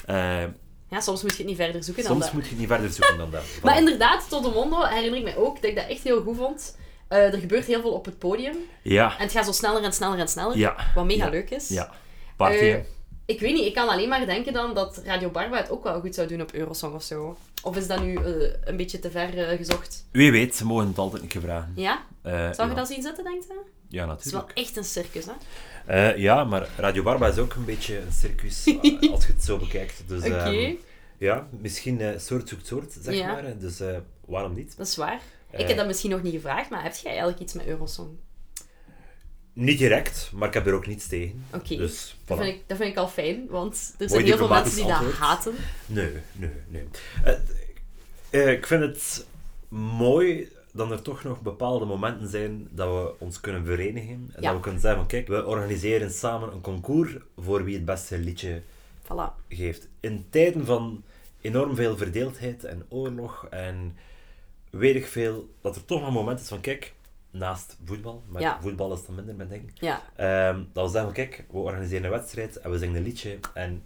eh, 0.07 0.43
Ja, 0.89 1.01
soms 1.01 1.23
moet 1.23 1.31
je 1.31 1.37
het 1.37 1.47
niet 1.47 1.57
verder 1.57 1.85
zoeken 1.85 2.03
dan 2.03 2.13
soms 2.13 2.25
dat. 2.25 2.35
moet 2.35 2.47
je 2.49 2.57
niet 2.57 2.67
verder 2.69 2.91
zoeken 2.91 3.17
dan 3.19 3.31
dat. 3.31 3.43
Maar 3.63 3.79
inderdaad, 3.79 4.29
tot 4.29 4.45
de 4.45 4.51
mondo 4.51 4.83
herinner 4.85 5.19
ik 5.19 5.25
mij 5.25 5.37
ook 5.37 5.55
dat 5.55 5.65
ik 5.71 5.77
dat 5.77 5.87
echt 5.89 6.03
heel 6.03 6.23
goed 6.23 6.37
vond. 6.37 6.79
Er 7.09 7.39
gebeurt 7.39 7.65
heel 7.65 7.81
veel 7.81 7.93
op 7.93 8.05
het 8.05 8.19
podium. 8.19 8.57
Ja, 8.83 9.17
En 9.19 9.23
het 9.23 9.33
gaat 9.33 9.45
zo 9.45 9.53
sneller 9.53 9.83
en 9.83 9.93
sneller 9.93 10.19
en 10.19 10.29
sneller. 10.29 10.57
ja, 10.57 10.77
Wat 10.95 11.05
mega 11.05 11.29
leuk 11.29 11.51
is. 11.51 11.69
ja. 11.69 11.91
Party, 12.37 12.65
hè. 12.65 12.81
Ik 13.31 13.41
weet 13.41 13.55
niet, 13.55 13.65
ik 13.67 13.75
kan 13.75 13.89
alleen 13.89 14.09
maar 14.09 14.27
denken 14.27 14.53
dan 14.53 14.75
dat 14.75 15.03
Radio 15.05 15.31
Barba 15.31 15.57
het 15.57 15.71
ook 15.71 15.85
wel 15.85 16.01
goed 16.01 16.15
zou 16.15 16.29
doen 16.29 16.41
op 16.41 16.53
Eurosong 16.53 16.95
of 16.95 17.03
zo. 17.03 17.37
Of 17.63 17.77
is 17.77 17.87
dat 17.87 18.03
nu 18.03 18.15
eh, 18.15 18.51
een 18.65 18.77
beetje 18.77 18.99
te 18.99 19.11
ver 19.11 19.39
eh, 19.49 19.57
gezocht? 19.57 20.07
Wie 20.11 20.31
weet, 20.33 20.55
ze 20.57 20.67
mogen 20.67 20.87
het 20.89 20.99
altijd 20.99 21.23
een 21.23 21.29
keer 21.29 21.41
vragen. 21.41 21.73
Ja? 21.77 22.05
Eh, 22.23 22.33
Zou 22.33 22.63
je 22.69 22.75
ja. 22.75 22.75
dat 22.75 22.89
zien 22.89 23.03
zitten, 23.03 23.25
denk 23.25 23.43
je? 23.43 23.61
Ja, 23.89 24.09
Het 24.11 24.25
is 24.25 24.33
wel 24.33 24.41
natuurlijk. 24.41 24.59
echt 24.69 24.77
een 24.77 24.85
circus, 24.85 25.27
hè? 25.27 26.13
Ja, 26.15 26.45
maar 26.45 26.69
Radio 26.77 27.03
Barba 27.03 27.29
is 27.29 27.39
ook 27.39 27.55
een 27.55 27.65
beetje 27.65 27.99
een 27.99 28.13
circus, 28.13 28.67
als 29.13 29.27
je 29.27 29.33
het 29.33 29.45
zo 29.45 29.57
bekijkt. 29.59 30.03
Dus, 30.07 30.25
Oké, 30.25 30.35
ehm, 30.35 30.75
ja, 31.19 31.49
misschien 31.61 32.21
soort 32.21 32.49
zoekt 32.49 32.67
soort, 32.67 32.97
zeg 33.03 33.15
Ja. 33.15 33.33
maar. 33.33 33.59
Dus 33.59 33.81
waarom 34.27 34.55
niet? 34.55 34.77
dat 34.77 34.87
is 34.87 34.97
waar. 34.97 35.21
Ik 35.51 35.69
heb 35.69 35.77
dat 35.77 35.87
misschien 35.87 36.11
nog 36.11 36.23
niet 36.23 36.35
gevraagd, 36.35 36.71
maar 36.71 36.83
heb 36.83 36.95
jij 36.95 37.11
eigenlijk 37.11 37.41
iets 37.41 37.53
met 37.53 37.67
Eurosong? 37.67 38.09
Niet 39.61 39.79
direct, 39.79 40.31
maar 40.35 40.49
ik 40.49 40.55
heb 40.55 40.67
er 40.67 40.75
ook 40.75 40.87
niets 40.87 41.07
tegen. 41.07 41.45
Oké. 41.55 41.77
Dus, 41.77 42.17
Dat, 42.25 42.39
voilà. 42.39 42.41
vind 42.43 42.55
ik, 42.57 42.63
dat 42.67 42.77
vind 42.77 42.91
ik 42.91 42.97
al 42.97 43.09
fijn, 43.09 43.47
want 43.49 43.95
er 43.99 44.09
Mooi 44.09 44.11
zijn 44.11 44.25
heel 44.25 44.37
veel 44.37 44.49
mensen 44.49 44.77
die 44.77 44.87
dat 44.87 45.13
haten. 45.13 45.55
Nee, 45.87 46.13
nee, 46.33 46.51
nee. 46.69 46.85
Eh, 47.25 47.35
eh, 48.31 48.53
ik 48.53 48.67
vind 48.67 48.83
het 48.83 49.27
mooi 49.69 50.49
dat 50.73 50.91
er 50.91 51.03
toch 51.03 51.25
nog 51.25 51.41
bepaalde 51.41 51.85
momenten 51.85 52.29
zijn 52.29 52.69
dat 52.71 52.89
we 52.89 53.15
ons 53.19 53.41
kunnen 53.41 53.65
verenigen. 53.65 54.31
En 54.35 54.43
Ja. 54.43 54.47
dat 54.47 54.55
we 54.55 54.61
kunnen 54.61 54.81
zeggen 54.81 54.99
van 55.01 55.09
kijk, 55.09 55.29
we 55.29 55.47
organiseren 55.47 56.11
samen 56.11 56.53
een 56.53 56.61
concours 56.61 57.11
voor 57.37 57.65
wie 57.65 57.75
het 57.75 57.85
beste 57.85 58.19
liedje 58.19 58.63
Voilà. 59.05 59.45
geeft. 59.49 59.89
In 60.01 60.27
tijden 60.31 60.67
van 60.67 61.03
enorm 61.41 61.75
veel 61.75 61.97
verdeeldheid 61.97 62.65
en 62.65 62.87
oorlog 62.89 63.47
en 63.51 63.97
weet 64.71 64.95
ik 64.95 65.07
veel, 65.07 65.49
dat 65.61 65.77
er 65.77 65.85
toch 65.85 66.07
een 66.07 66.13
moment 66.13 66.41
is 66.41 66.49
van 66.49 66.61
kijk, 66.61 66.93
naast 67.31 67.77
voetbal, 67.85 68.23
maar 68.29 68.43
Ja. 68.43 68.59
voetbal 68.61 68.93
is 68.93 69.07
dan 69.07 69.15
minder 69.15 69.35
mijn 69.35 69.49
ding, 69.49 69.71
Ja, 69.75 70.03
dat 70.73 70.85
we 70.87 70.91
zeggen 70.93 71.13
kijk, 71.13 71.45
we 71.51 71.59
organiseren 71.59 72.05
een 72.05 72.11
wedstrijd 72.11 72.57
en 72.57 72.71
we 72.71 72.79
zingen 72.79 72.97
een 72.97 73.03
liedje 73.03 73.39
en 73.55 73.83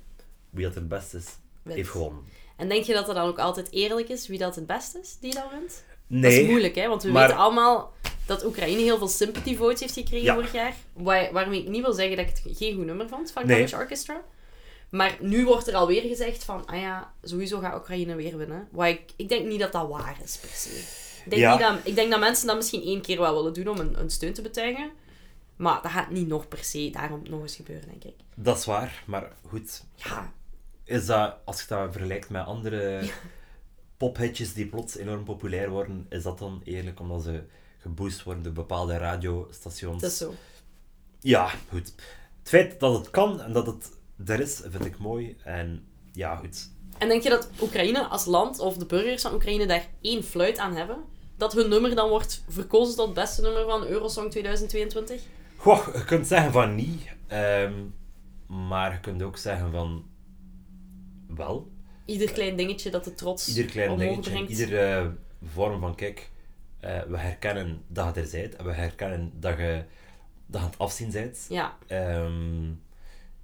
wie 0.50 0.64
dat 0.64 0.74
het 0.74 0.88
beste 0.88 1.16
is, 1.16 1.26
wint. 1.62 1.76
heeft 1.76 1.90
gewonnen. 1.90 2.24
En 2.56 2.68
denk 2.68 2.84
je 2.84 2.92
dat 2.94 3.06
het 3.06 3.16
dan 3.16 3.26
ook 3.28 3.38
altijd 3.38 3.70
eerlijk 3.72 4.08
is 4.08 4.26
wie 4.28 4.38
dat 4.38 4.54
het 4.54 4.66
beste 4.66 4.98
is 5.00 5.16
die 5.20 5.34
dat 5.34 5.44
wint? 5.52 5.84
Nee, 6.06 6.22
Dat 6.22 6.32
is 6.32 6.46
moeilijk, 6.48 6.74
hè? 6.74 6.88
Want 6.88 7.02
we 7.02 7.10
maar- 7.10 7.22
weten 7.26 7.42
allemaal 7.42 7.92
dat 8.26 8.44
Oekraïne 8.44 8.80
heel 8.82 8.98
veel 8.98 9.08
sympathy 9.08 9.56
votes 9.56 9.80
heeft 9.80 9.94
gekregen 9.94 10.24
Ja. 10.26 10.34
vorig 10.34 10.52
jaar. 10.52 10.74
Waar, 10.92 11.32
waarmee 11.32 11.62
ik 11.62 11.68
niet 11.68 11.82
wil 11.82 11.92
zeggen 11.92 12.16
dat 12.16 12.28
ik 12.28 12.40
het 12.44 12.56
geen 12.56 12.74
goed 12.74 12.84
nummer 12.84 13.08
vond 13.08 13.30
van 13.30 13.46
Nee. 13.46 13.56
College 13.56 13.76
Orchestra. 13.76 14.22
Maar 14.90 15.16
nu 15.20 15.44
wordt 15.44 15.68
er 15.68 15.74
alweer 15.74 16.02
gezegd 16.02 16.44
van, 16.44 16.66
ah 16.66 16.80
ja, 16.80 17.12
sowieso 17.22 17.58
gaat 17.58 17.74
Oekraïne 17.78 18.14
weer 18.14 18.36
winnen. 18.36 18.68
Waar 18.70 18.88
ik, 18.88 19.02
ik 19.16 19.28
denk 19.28 19.46
niet 19.46 19.60
dat 19.60 19.72
dat 19.72 19.88
waar 19.88 20.16
is, 20.24 20.36
per 20.36 20.48
se. 20.52 20.82
Ik 21.24 21.30
denk, 21.30 21.42
Ja. 21.42 21.50
niet 21.50 21.60
dat, 21.60 21.78
ik 21.84 21.94
denk 21.94 22.10
dat 22.10 22.20
mensen 22.20 22.46
dat 22.46 22.56
misschien 22.56 22.82
één 22.82 23.00
keer 23.02 23.18
wel 23.20 23.34
willen 23.34 23.52
doen 23.54 23.68
om 23.68 23.78
een, 23.78 24.00
een 24.00 24.10
steun 24.10 24.32
te 24.32 24.42
betuigen. 24.42 24.90
Maar 25.56 25.82
dat 25.82 25.90
gaat 25.90 26.10
niet 26.10 26.28
nog 26.28 26.48
per 26.48 26.64
se 26.64 26.90
daarom 26.92 27.22
nog 27.30 27.40
eens 27.42 27.56
gebeuren, 27.56 27.88
denk 27.88 28.04
ik. 28.04 28.14
dat 28.34 28.58
is 28.58 28.64
waar, 28.64 29.02
maar 29.06 29.32
goed, 29.46 29.84
Ja, 29.94 30.32
is 30.84 31.06
dat, 31.06 31.36
als 31.44 31.60
je 31.60 31.66
dat 31.68 31.92
vergelijkt 31.92 32.30
met 32.30 32.46
andere 32.46 33.02
pophitjes 33.96 34.52
die 34.54 34.66
plots 34.66 34.96
enorm 34.96 35.24
populair 35.24 35.70
worden, 35.70 36.06
is 36.08 36.22
dat 36.22 36.38
dan 36.38 36.60
eerlijk 36.64 37.00
omdat 37.00 37.22
ze 37.22 37.42
geboost 37.78 38.22
worden 38.22 38.42
door 38.42 38.52
bepaalde 38.52 38.96
radiostations? 38.96 40.02
het 40.02 40.10
is 40.10 40.18
zo. 40.18 40.34
Ja, 41.20 41.48
goed. 41.70 41.92
Het 42.38 42.48
feit 42.48 42.80
dat 42.80 42.94
het 42.98 43.10
kan 43.10 43.40
en 43.40 43.52
dat 43.52 43.66
het 43.66 43.90
er 44.26 44.40
is, 44.40 44.60
vind 44.64 44.84
ik 44.84 44.98
mooi. 44.98 45.36
En 45.44 45.86
ja, 46.12 46.36
goed. 46.36 46.70
En 46.98 47.08
denk 47.08 47.22
je 47.22 47.28
dat 47.28 47.48
Oekraïne 47.62 48.06
als 48.06 48.24
land, 48.24 48.58
of 48.58 48.76
de 48.76 48.86
burgers 48.86 49.22
van 49.22 49.34
Oekraïne, 49.34 49.66
daar 49.66 49.86
één 50.00 50.22
fluit 50.24 50.58
aan 50.58 50.76
hebben? 50.76 50.96
Dat 51.36 51.52
hun 51.52 51.68
nummer 51.68 51.94
dan 51.94 52.08
wordt 52.08 52.44
verkozen 52.48 52.96
tot 52.96 53.06
het 53.06 53.14
beste 53.14 53.42
nummer 53.42 53.64
van 53.64 53.86
Eurosong 53.86 54.30
2022? 54.30 55.22
Goh, 55.56 55.86
je 55.94 56.04
kunt 56.04 56.26
zeggen 56.26 56.52
van 56.52 56.74
niet, 56.74 57.02
ehm, 57.26 57.72
maar 58.46 58.92
je 58.92 59.00
kunt 59.00 59.22
ook 59.22 59.36
zeggen 59.36 59.70
van 59.70 60.04
wel. 61.28 61.72
Ieder 62.04 62.32
klein 62.32 62.56
dingetje 62.56 62.90
dat 62.90 63.04
de 63.04 63.14
trots 63.14 63.48
Ieder 63.48 63.64
klein 63.64 63.98
dingetje, 63.98 64.30
brengt. 64.30 64.50
iedere 64.50 65.16
vorm 65.42 65.80
van 65.80 65.94
kijk, 65.94 66.30
eh, 66.80 67.02
we 67.02 67.18
herkennen 67.18 67.82
dat 67.86 68.14
je 68.14 68.20
er 68.20 68.28
bent 68.30 68.56
en 68.56 68.64
we 68.64 68.72
herkennen 68.72 69.32
dat 69.40 69.56
je, 69.58 69.84
dat 70.46 70.60
je 70.60 70.66
aan 70.66 70.70
het 70.72 70.78
afzien 70.78 71.10
bent. 71.10 71.46
Ja, 71.48 71.76
Ehm, 71.86 72.72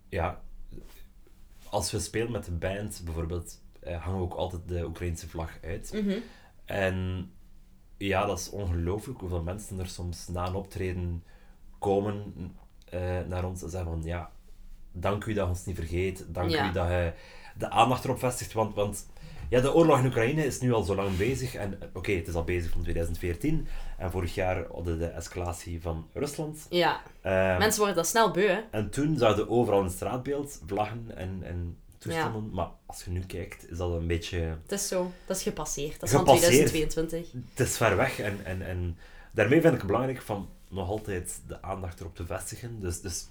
ja, 0.09 0.41
als 1.71 1.91
we 1.91 1.99
spelen 1.99 2.33
met 2.33 2.45
de 2.45 2.51
band 2.53 3.01
bijvoorbeeld, 3.05 3.61
eh, 3.81 4.03
hangen 4.05 4.19
we 4.19 4.25
ook 4.25 4.35
altijd 4.35 4.63
de 4.69 4.85
Oekraïnse 4.85 5.29
vlag 5.29 5.59
uit. 5.63 5.91
mhm. 5.95 6.19
En 6.65 7.31
ja, 8.09 8.27
dat 8.27 8.39
is 8.39 8.51
ongelooflijk 8.51 9.21
hoeveel 9.21 9.43
mensen 9.43 9.79
er 9.79 9.87
soms 9.89 10.29
na 10.29 10.47
een 10.47 10.55
optreden 10.55 11.23
komen 11.79 12.35
eh, 12.91 13.01
naar 13.29 13.45
ons 13.45 13.63
en 13.63 13.71
zeggen 13.71 13.91
van 13.91 14.03
ja, 14.05 14.31
dank 14.93 15.25
u 15.25 15.33
dat 15.33 15.45
je 15.45 15.51
ons 15.51 15.65
niet 15.65 15.77
vergeet, 15.77 16.25
dank 16.29 16.51
Ja. 16.51 16.69
u 16.69 16.73
dat 16.73 16.89
je 16.89 17.13
de 17.59 17.71
aandacht 17.71 18.05
erop 18.05 18.19
vestigt, 18.19 18.53
want, 18.53 18.75
want 18.75 19.07
ja, 19.49 19.61
de 19.61 19.75
oorlog 19.75 19.99
in 19.99 20.07
Oekraïne 20.07 20.45
is 20.47 20.61
nu 20.61 20.73
al 20.73 20.83
zo 20.83 20.95
lang 20.95 21.17
bezig 21.17 21.55
en 21.55 21.79
oké, 21.95 22.13
het 22.13 22.29
is 22.29 22.35
al 22.35 22.45
bezig 22.45 22.71
van 22.71 22.83
2014 22.83 23.67
en 23.99 24.11
vorig 24.11 24.35
jaar 24.35 24.67
hadden 24.73 24.99
de 24.99 25.07
escalatie 25.07 25.83
van 25.83 26.07
Rusland. 26.13 26.67
ja. 26.71 27.01
Ehm, 27.23 27.59
mensen 27.59 27.79
worden 27.79 27.97
dat 27.97 28.07
snel 28.07 28.31
beu, 28.31 28.47
hè? 28.49 28.61
en 28.71 28.91
toen 28.91 29.15
je 29.19 29.49
overal 29.49 29.83
een 29.83 29.91
straatbeeld, 29.91 30.61
vlaggen 30.67 31.17
en, 31.17 31.41
en 31.43 31.77
toestanden, 32.01 32.51
maar 32.51 32.69
als 32.87 33.05
je 33.05 33.11
nu 33.11 33.21
kijkt, 33.21 33.71
is 33.71 33.77
dat 33.77 33.91
een 33.91 34.07
beetje... 34.07 34.39
Het 34.39 34.73
is 34.73 34.89
zo. 34.89 35.13
Dat 35.27 35.37
is 35.37 35.43
gepasseerd. 35.43 36.01
Dat 36.01 36.09
is 36.09 36.15
van 36.15 36.21
Gepasseerd. 36.21 36.69
2022. 36.69 37.33
Het 37.55 37.69
is 37.69 37.77
ver 37.77 37.97
weg 37.97 38.19
en, 38.19 38.45
en, 38.45 38.63
en 38.63 38.99
daarmee 39.33 39.61
vind 39.61 39.73
ik 39.73 39.79
het 39.79 39.87
belangrijk 39.87 40.23
van 40.23 40.49
nog 40.69 40.89
altijd 40.89 41.41
de 41.47 41.63
aandacht 41.63 42.01
erop 42.01 42.17
te 42.17 42.27
vestigen. 42.27 42.81
Dus, 42.81 43.01
dus 43.01 43.27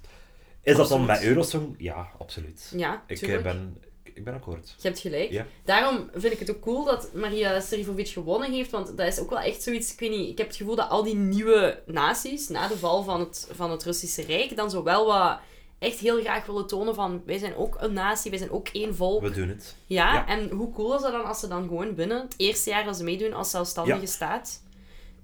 is 0.61 0.75
dat 0.75 0.89
dan 0.89 1.05
met 1.05 1.23
Eurosong? 1.23 1.75
Ja, 1.77 2.11
absoluut. 2.19 2.71
Ja, 2.75 3.03
Ik 3.07 3.21
eh, 3.21 3.41
ben, 3.41 3.77
ik 4.03 4.23
ben 4.23 4.33
akkoord. 4.33 4.75
Je 4.77 4.87
hebt 4.87 4.99
gelijk. 4.99 5.31
Ja. 5.31 5.45
Daarom 5.63 6.09
vind 6.13 6.33
ik 6.33 6.39
het 6.39 6.51
ook 6.51 6.61
cool 6.61 6.85
dat 6.85 7.13
Maria 7.13 7.59
Serifovic 7.59 8.07
gewonnen 8.07 8.51
heeft, 8.51 8.71
want 8.71 8.97
dat 8.97 9.07
is 9.07 9.19
ook 9.19 9.29
wel 9.29 9.39
echt 9.39 9.63
zoiets, 9.63 9.93
ik 9.93 9.99
weet 9.99 10.09
niet, 10.09 10.29
ik 10.29 10.37
heb 10.37 10.47
het 10.47 10.55
gevoel 10.55 10.75
dat 10.75 10.89
al 10.89 11.03
die 11.03 11.15
nieuwe 11.15 11.83
naties, 11.85 12.47
na 12.47 12.67
de 12.67 12.77
val 12.77 13.03
van 13.03 13.19
het, 13.19 13.47
van 13.51 13.71
het 13.71 13.83
Russische 13.83 14.21
Rijk, 14.21 14.55
dan 14.55 14.69
zo 14.69 14.83
wel 14.83 15.05
wat 15.05 15.39
echt 15.79 15.99
heel 15.99 16.19
graag 16.21 16.45
willen 16.45 16.67
tonen 16.67 16.95
van, 16.95 17.21
wij 17.25 17.37
zijn 17.37 17.55
ook 17.55 17.75
een 17.79 17.93
natie, 17.93 18.29
wij 18.29 18.39
zijn 18.39 18.51
ook 18.51 18.67
één 18.67 18.95
volk. 18.95 19.21
We 19.21 19.31
doen 19.31 19.49
het. 19.49 19.75
Ja, 19.85 20.13
Ja. 20.13 20.27
en 20.27 20.49
hoe 20.49 20.71
cool 20.73 20.95
is 20.95 21.01
dat 21.01 21.11
dan 21.11 21.25
als 21.25 21.39
ze 21.39 21.47
dan 21.47 21.67
gewoon 21.67 21.95
binnen 21.95 22.21
het 22.21 22.33
eerste 22.37 22.69
jaar 22.69 22.83
dat 22.85 22.97
ze 22.97 23.03
meedoen 23.03 23.33
als 23.33 23.49
zelfstandige 23.49 23.99
Ja. 24.01 24.05
staat? 24.07 24.63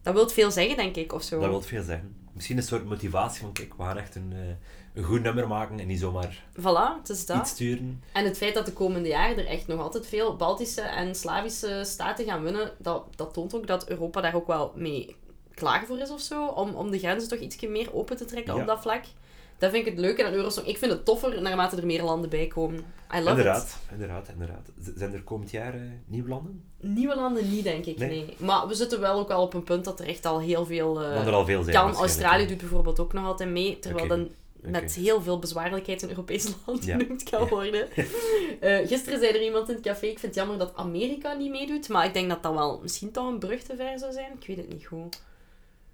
Dat 0.04 0.14
wil 0.14 0.30
veel 0.30 0.52
zeggen, 0.52 0.78
denk 0.78 0.96
ik, 0.96 1.14
of 1.14 1.24
zo. 1.24 1.40
Dat 1.40 1.50
wil 1.50 1.62
veel 1.62 1.84
zeggen. 1.84 2.16
Misschien 2.34 2.58
een 2.58 2.64
soort 2.64 2.86
motivatie 2.86 3.42
van, 3.42 3.54
kijk, 3.54 3.74
we 3.78 3.84
gaan 3.84 3.98
echt 3.98 4.16
een, 4.16 4.34
eh, 4.34 4.40
een 4.94 5.04
goed 5.04 5.22
nummer 5.24 5.48
maken 5.48 5.80
en 5.80 5.88
niet 5.88 6.00
zomaar 6.00 6.44
Voilà, 6.60 6.98
het 7.00 7.10
is 7.10 7.26
dat. 7.26 7.38
iets 7.38 7.50
sturen. 7.50 8.04
En 8.14 8.26
het 8.26 8.38
feit 8.38 8.54
dat 8.54 8.66
de 8.66 8.74
komende 8.74 9.08
jaren 9.10 9.38
er 9.38 9.46
echt 9.48 9.68
nog 9.68 9.80
altijd 9.80 10.08
veel 10.08 10.36
Baltische 10.36 10.82
en 10.82 11.16
Slavische 11.16 11.82
staten 11.86 12.26
gaan 12.26 12.44
winnen, 12.44 12.72
dat, 12.78 13.04
dat 13.16 13.34
toont 13.34 13.56
ook 13.56 13.68
dat 13.68 13.90
Europa 13.90 14.22
daar 14.22 14.36
ook 14.36 14.48
wel 14.48 14.72
mee 14.76 15.16
klaar 15.54 15.86
voor 15.86 15.98
is 16.00 16.10
of 16.10 16.22
zo. 16.22 16.46
Om, 16.48 16.74
om 16.76 16.92
de 16.92 17.00
grenzen 17.00 17.30
toch 17.30 17.40
iets 17.40 17.60
meer 17.62 17.94
open 17.94 18.18
te 18.18 18.26
trekken 18.26 18.56
Ja. 18.56 18.62
op 18.62 18.68
dat 18.68 18.82
vlak. 18.82 19.04
Dat 19.58 19.72
vind 19.72 19.86
ik 19.86 19.92
het 19.92 20.02
leuke 20.02 20.26
aan 20.26 20.34
Eurosong. 20.34 20.68
Ik 20.68 20.78
vind 20.78 20.92
het 20.92 21.06
toffer 21.06 21.42
naarmate 21.42 21.76
er 21.78 21.86
meer 21.86 22.04
landen 22.04 22.30
bij 22.30 22.48
komen. 22.48 22.80
I 23.16 23.18
love 23.18 23.30
Inderdaad, 23.30 23.64
it. 23.64 23.92
inderdaad, 23.92 24.28
inderdaad. 24.30 24.70
Zijn 24.96 25.14
er 25.14 25.22
komend 25.24 25.52
jaar 25.52 25.74
eh, 25.74 25.82
nieuwe 26.06 26.30
landen? 26.30 26.64
Nieuwe 26.80 27.16
landen 27.16 27.50
niet, 27.50 27.64
denk 27.64 27.86
ik. 27.86 27.98
Nee. 27.98 28.10
Nee. 28.10 28.36
Maar 28.38 28.68
we 28.68 28.74
zitten 28.74 29.00
wel 29.00 29.20
ook 29.20 29.28
wel 29.28 29.42
op 29.42 29.54
een 29.54 29.64
punt 29.64 29.86
dat 29.86 30.00
er 30.00 30.08
echt 30.08 30.26
al 30.26 30.40
heel 30.40 30.66
veel 30.66 31.02
eh, 31.04 31.14
Want 31.14 31.28
er 31.28 31.34
al 31.34 31.46
veel 31.46 31.64
zijn. 31.64 31.76
kan. 31.76 31.94
Australië 31.94 32.48
doet 32.48 32.58
bijvoorbeeld 32.58 33.00
ook 33.00 33.14
nog 33.14 33.26
altijd 33.26 33.50
mee. 33.50 33.80
Terwijl 33.80 34.08
dan 34.08 34.30
met 34.62 34.94
heel 34.96 35.22
veel 35.22 35.40
bezwaarlijkheid 35.40 36.02
een 36.02 36.10
Europees 36.10 36.48
land 36.66 36.86
Ja. 36.86 36.98
genoemd 36.98 37.24
kan 37.30 37.48
worden. 37.48 37.88
Eh, 38.60 38.88
gisteren 38.88 39.20
zei 39.20 39.32
er 39.34 39.44
iemand 39.44 39.70
in 39.70 39.76
het 39.76 39.84
café, 39.84 40.06
ik 40.06 40.20
vind 40.20 40.36
het 40.36 40.36
jammer 40.36 40.58
dat 40.58 40.72
Amerika 40.76 41.34
niet 41.34 41.50
meedoet, 41.52 41.90
maar 41.90 42.06
ik 42.06 42.14
denk 42.14 42.30
dat 42.30 42.44
dat 42.44 42.54
wel 42.54 42.80
misschien 42.82 43.12
toch 43.12 43.28
een 43.28 43.40
brug 43.40 43.62
te 43.64 43.76
ver 43.76 44.00
zou 44.00 44.12
zijn. 44.14 44.32
Ik 44.40 44.48
weet 44.48 44.58
het 44.58 44.70
niet 44.70 44.86
goed. 44.86 45.22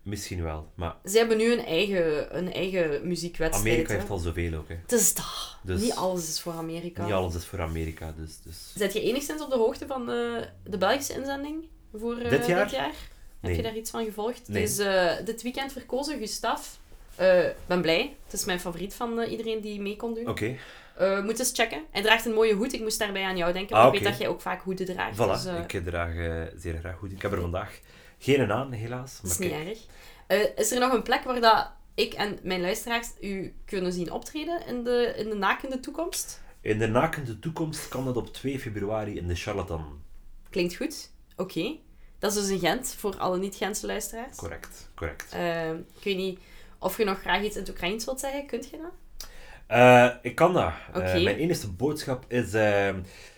Misschien 0.04 0.44
wel, 0.44 0.72
maar 0.76 0.96
Ze 1.06 1.18
hebben 1.18 1.38
nu 1.38 1.52
een 1.52 1.66
eigen, 1.66 2.38
een 2.38 2.54
eigen 2.54 3.08
muziekwedstrijd. 3.08 3.68
Amerika 3.68 3.92
hè. 3.92 3.98
heeft 4.00 4.10
al 4.12 4.18
zoveel 4.18 4.54
ook. 4.58 4.68
Hè. 4.70 4.76
Het 4.82 4.92
is 4.92 5.14
dat. 5.16 5.58
Dus- 5.64 5.82
Niet 5.82 5.96
alles 5.96 6.28
is 6.30 6.42
voor 6.42 6.54
Amerika. 6.54 7.04
Niet 7.04 7.14
alles 7.14 7.36
is 7.36 7.46
voor 7.46 7.62
Amerika, 7.62 8.14
dus... 8.18 8.42
dus... 8.44 8.72
Zet 8.76 8.94
je 8.94 9.02
enigszins 9.02 9.42
op 9.42 9.50
de 9.50 9.58
hoogte 9.58 9.88
van 9.88 10.06
de, 10.06 10.48
de 10.64 10.78
Belgische 10.78 11.14
inzending 11.14 11.66
voor 11.96 12.18
eh, 12.18 12.30
Dit 12.30 12.46
jaar? 12.46 12.72
Heb 12.72 12.92
Nee. 13.40 13.56
je 13.56 13.62
daar 13.62 13.76
iets 13.76 13.90
van 13.92 14.06
gevolgd? 14.06 14.48
Nee. 14.48 14.64
Is 14.64 14.80
eh, 14.80 15.12
dit 15.26 15.42
weekend 15.42 15.72
verkozen, 15.72 16.20
Gustaf. 16.20 16.80
Eh, 17.16 17.46
Ik 17.48 17.56
ben 17.66 17.82
blij. 17.82 18.16
Het 18.24 18.34
is 18.34 18.46
mijn 18.46 18.60
favoriet 18.60 18.94
van 18.94 19.20
eh, 19.20 19.32
iedereen 19.32 19.62
die 19.62 19.82
mee 19.82 19.96
kon 19.96 20.14
doen. 20.14 20.28
Oké, 20.30 20.56
Eh, 20.96 21.24
moet 21.24 21.40
eens 21.40 21.52
checken. 21.54 21.84
Hij 21.92 22.02
draagt 22.02 22.26
een 22.26 22.34
mooie 22.34 22.54
hoed. 22.54 22.74
Ik 22.74 22.82
moest 22.82 23.00
daarbij 23.00 23.24
aan 23.24 23.38
jou 23.38 23.54
denken. 23.54 23.76
Ah, 23.76 23.86
ik 23.94 24.00
weet 24.00 24.10
dat 24.10 24.18
jij 24.20 24.28
ook 24.28 24.42
vaak 24.42 24.62
hoeden 24.62 24.86
draagt. 24.86 25.16
voilà. 25.18 25.32
Dus, 25.32 25.46
eh, 25.46 25.60
Ik 25.68 25.86
draag 25.86 26.16
eh, 26.16 26.42
zeer 26.56 26.78
graag 26.80 26.98
goed. 26.98 27.12
Ik 27.12 27.22
heb 27.22 27.32
er 27.32 27.42
vandaag 27.42 27.80
geen 28.22 28.52
aan, 28.52 28.72
helaas. 28.72 29.20
dat 29.22 29.32
is 29.32 29.38
niet 29.38 29.52
erg. 29.52 29.80
Eh, 30.28 30.40
is 30.56 30.72
er 30.72 30.80
nog 30.80 30.94
een 30.94 31.04
plek 31.04 31.24
waar 31.24 31.42
dat 31.42 31.72
ik 31.96 32.14
en 32.14 32.40
mijn 32.44 32.62
luisteraars 32.62 33.08
u 33.22 33.56
kunnen 33.66 33.94
zien 33.94 34.12
optreden 34.12 34.68
in 34.68 34.84
de, 34.84 35.14
in 35.18 35.30
de 35.30 35.36
nakende 35.36 35.80
toekomst? 35.80 36.42
in 36.62 36.80
de 36.80 36.88
nakende 36.88 37.40
toekomst 37.40 37.88
kan 37.88 38.06
dat 38.06 38.18
op 38.18 38.34
2 38.34 38.60
februari 38.60 39.18
in 39.18 39.28
de 39.28 39.36
Charlatan. 39.36 40.02
Klinkt 40.50 40.76
goed. 40.76 41.12
Oké. 41.36 41.76
Dat 42.20 42.32
is 42.32 42.38
dus 42.42 42.50
in 42.50 42.60
Gent, 42.60 42.96
voor 42.98 43.18
alle 43.18 43.38
niet-Gentse 43.38 43.86
luisteraars. 43.86 44.38
Correct, 44.38 44.90
correct. 44.96 45.34
Eh, 45.34 45.70
ik 45.72 46.04
weet 46.04 46.18
niet 46.18 46.40
of 46.80 46.98
je 46.98 47.06
nog 47.06 47.20
graag 47.20 47.44
iets 47.44 47.56
in 47.56 47.62
het 47.62 47.70
Oekraïens 47.70 48.06
wilt 48.06 48.20
zeggen. 48.20 48.46
Kunt 48.46 48.70
je 48.70 48.78
dat? 48.78 49.28
Eh, 49.68 50.10
ik 50.22 50.36
kan 50.36 50.54
dat. 50.54 50.74
Mijn 50.94 51.28
enige 51.28 51.70
boodschap 51.70 52.26
is... 52.28 52.50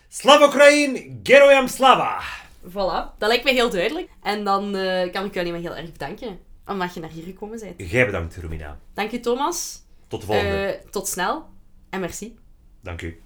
Slava 0.08 0.46
Oekraïne, 0.46 1.20
Geroyam 1.24 1.68
Slava! 1.68 2.22
Voilà. 2.70 3.18
Dat 3.18 3.28
lijkt 3.30 3.44
mij 3.44 3.54
heel 3.54 3.70
duidelijk. 3.70 4.10
En 4.22 4.44
dan 4.44 4.76
eh, 4.76 5.12
kan 5.12 5.26
ik 5.26 5.34
je 5.34 5.40
alleen 5.40 5.52
maar 5.52 5.62
heel 5.62 5.76
erg 5.76 5.92
bedanken. 5.92 6.40
Omdat 6.66 6.94
je 6.94 7.00
naar 7.00 7.10
hier 7.10 7.24
gekomen 7.24 7.60
bent. 7.60 7.92
Jij 7.92 8.06
bedankt, 8.06 8.38
Romina. 8.38 8.80
Dank 8.94 9.12
je, 9.12 9.20
Thomas. 9.20 9.82
Tot 10.08 10.22
de 10.22 10.26
volgende. 10.26 10.66
Eh, 10.66 10.90
tot 10.90 11.08
snel. 11.08 11.46
En 11.90 12.00
merci. 12.00 12.38
Dank 12.82 13.02
u. 13.02 13.22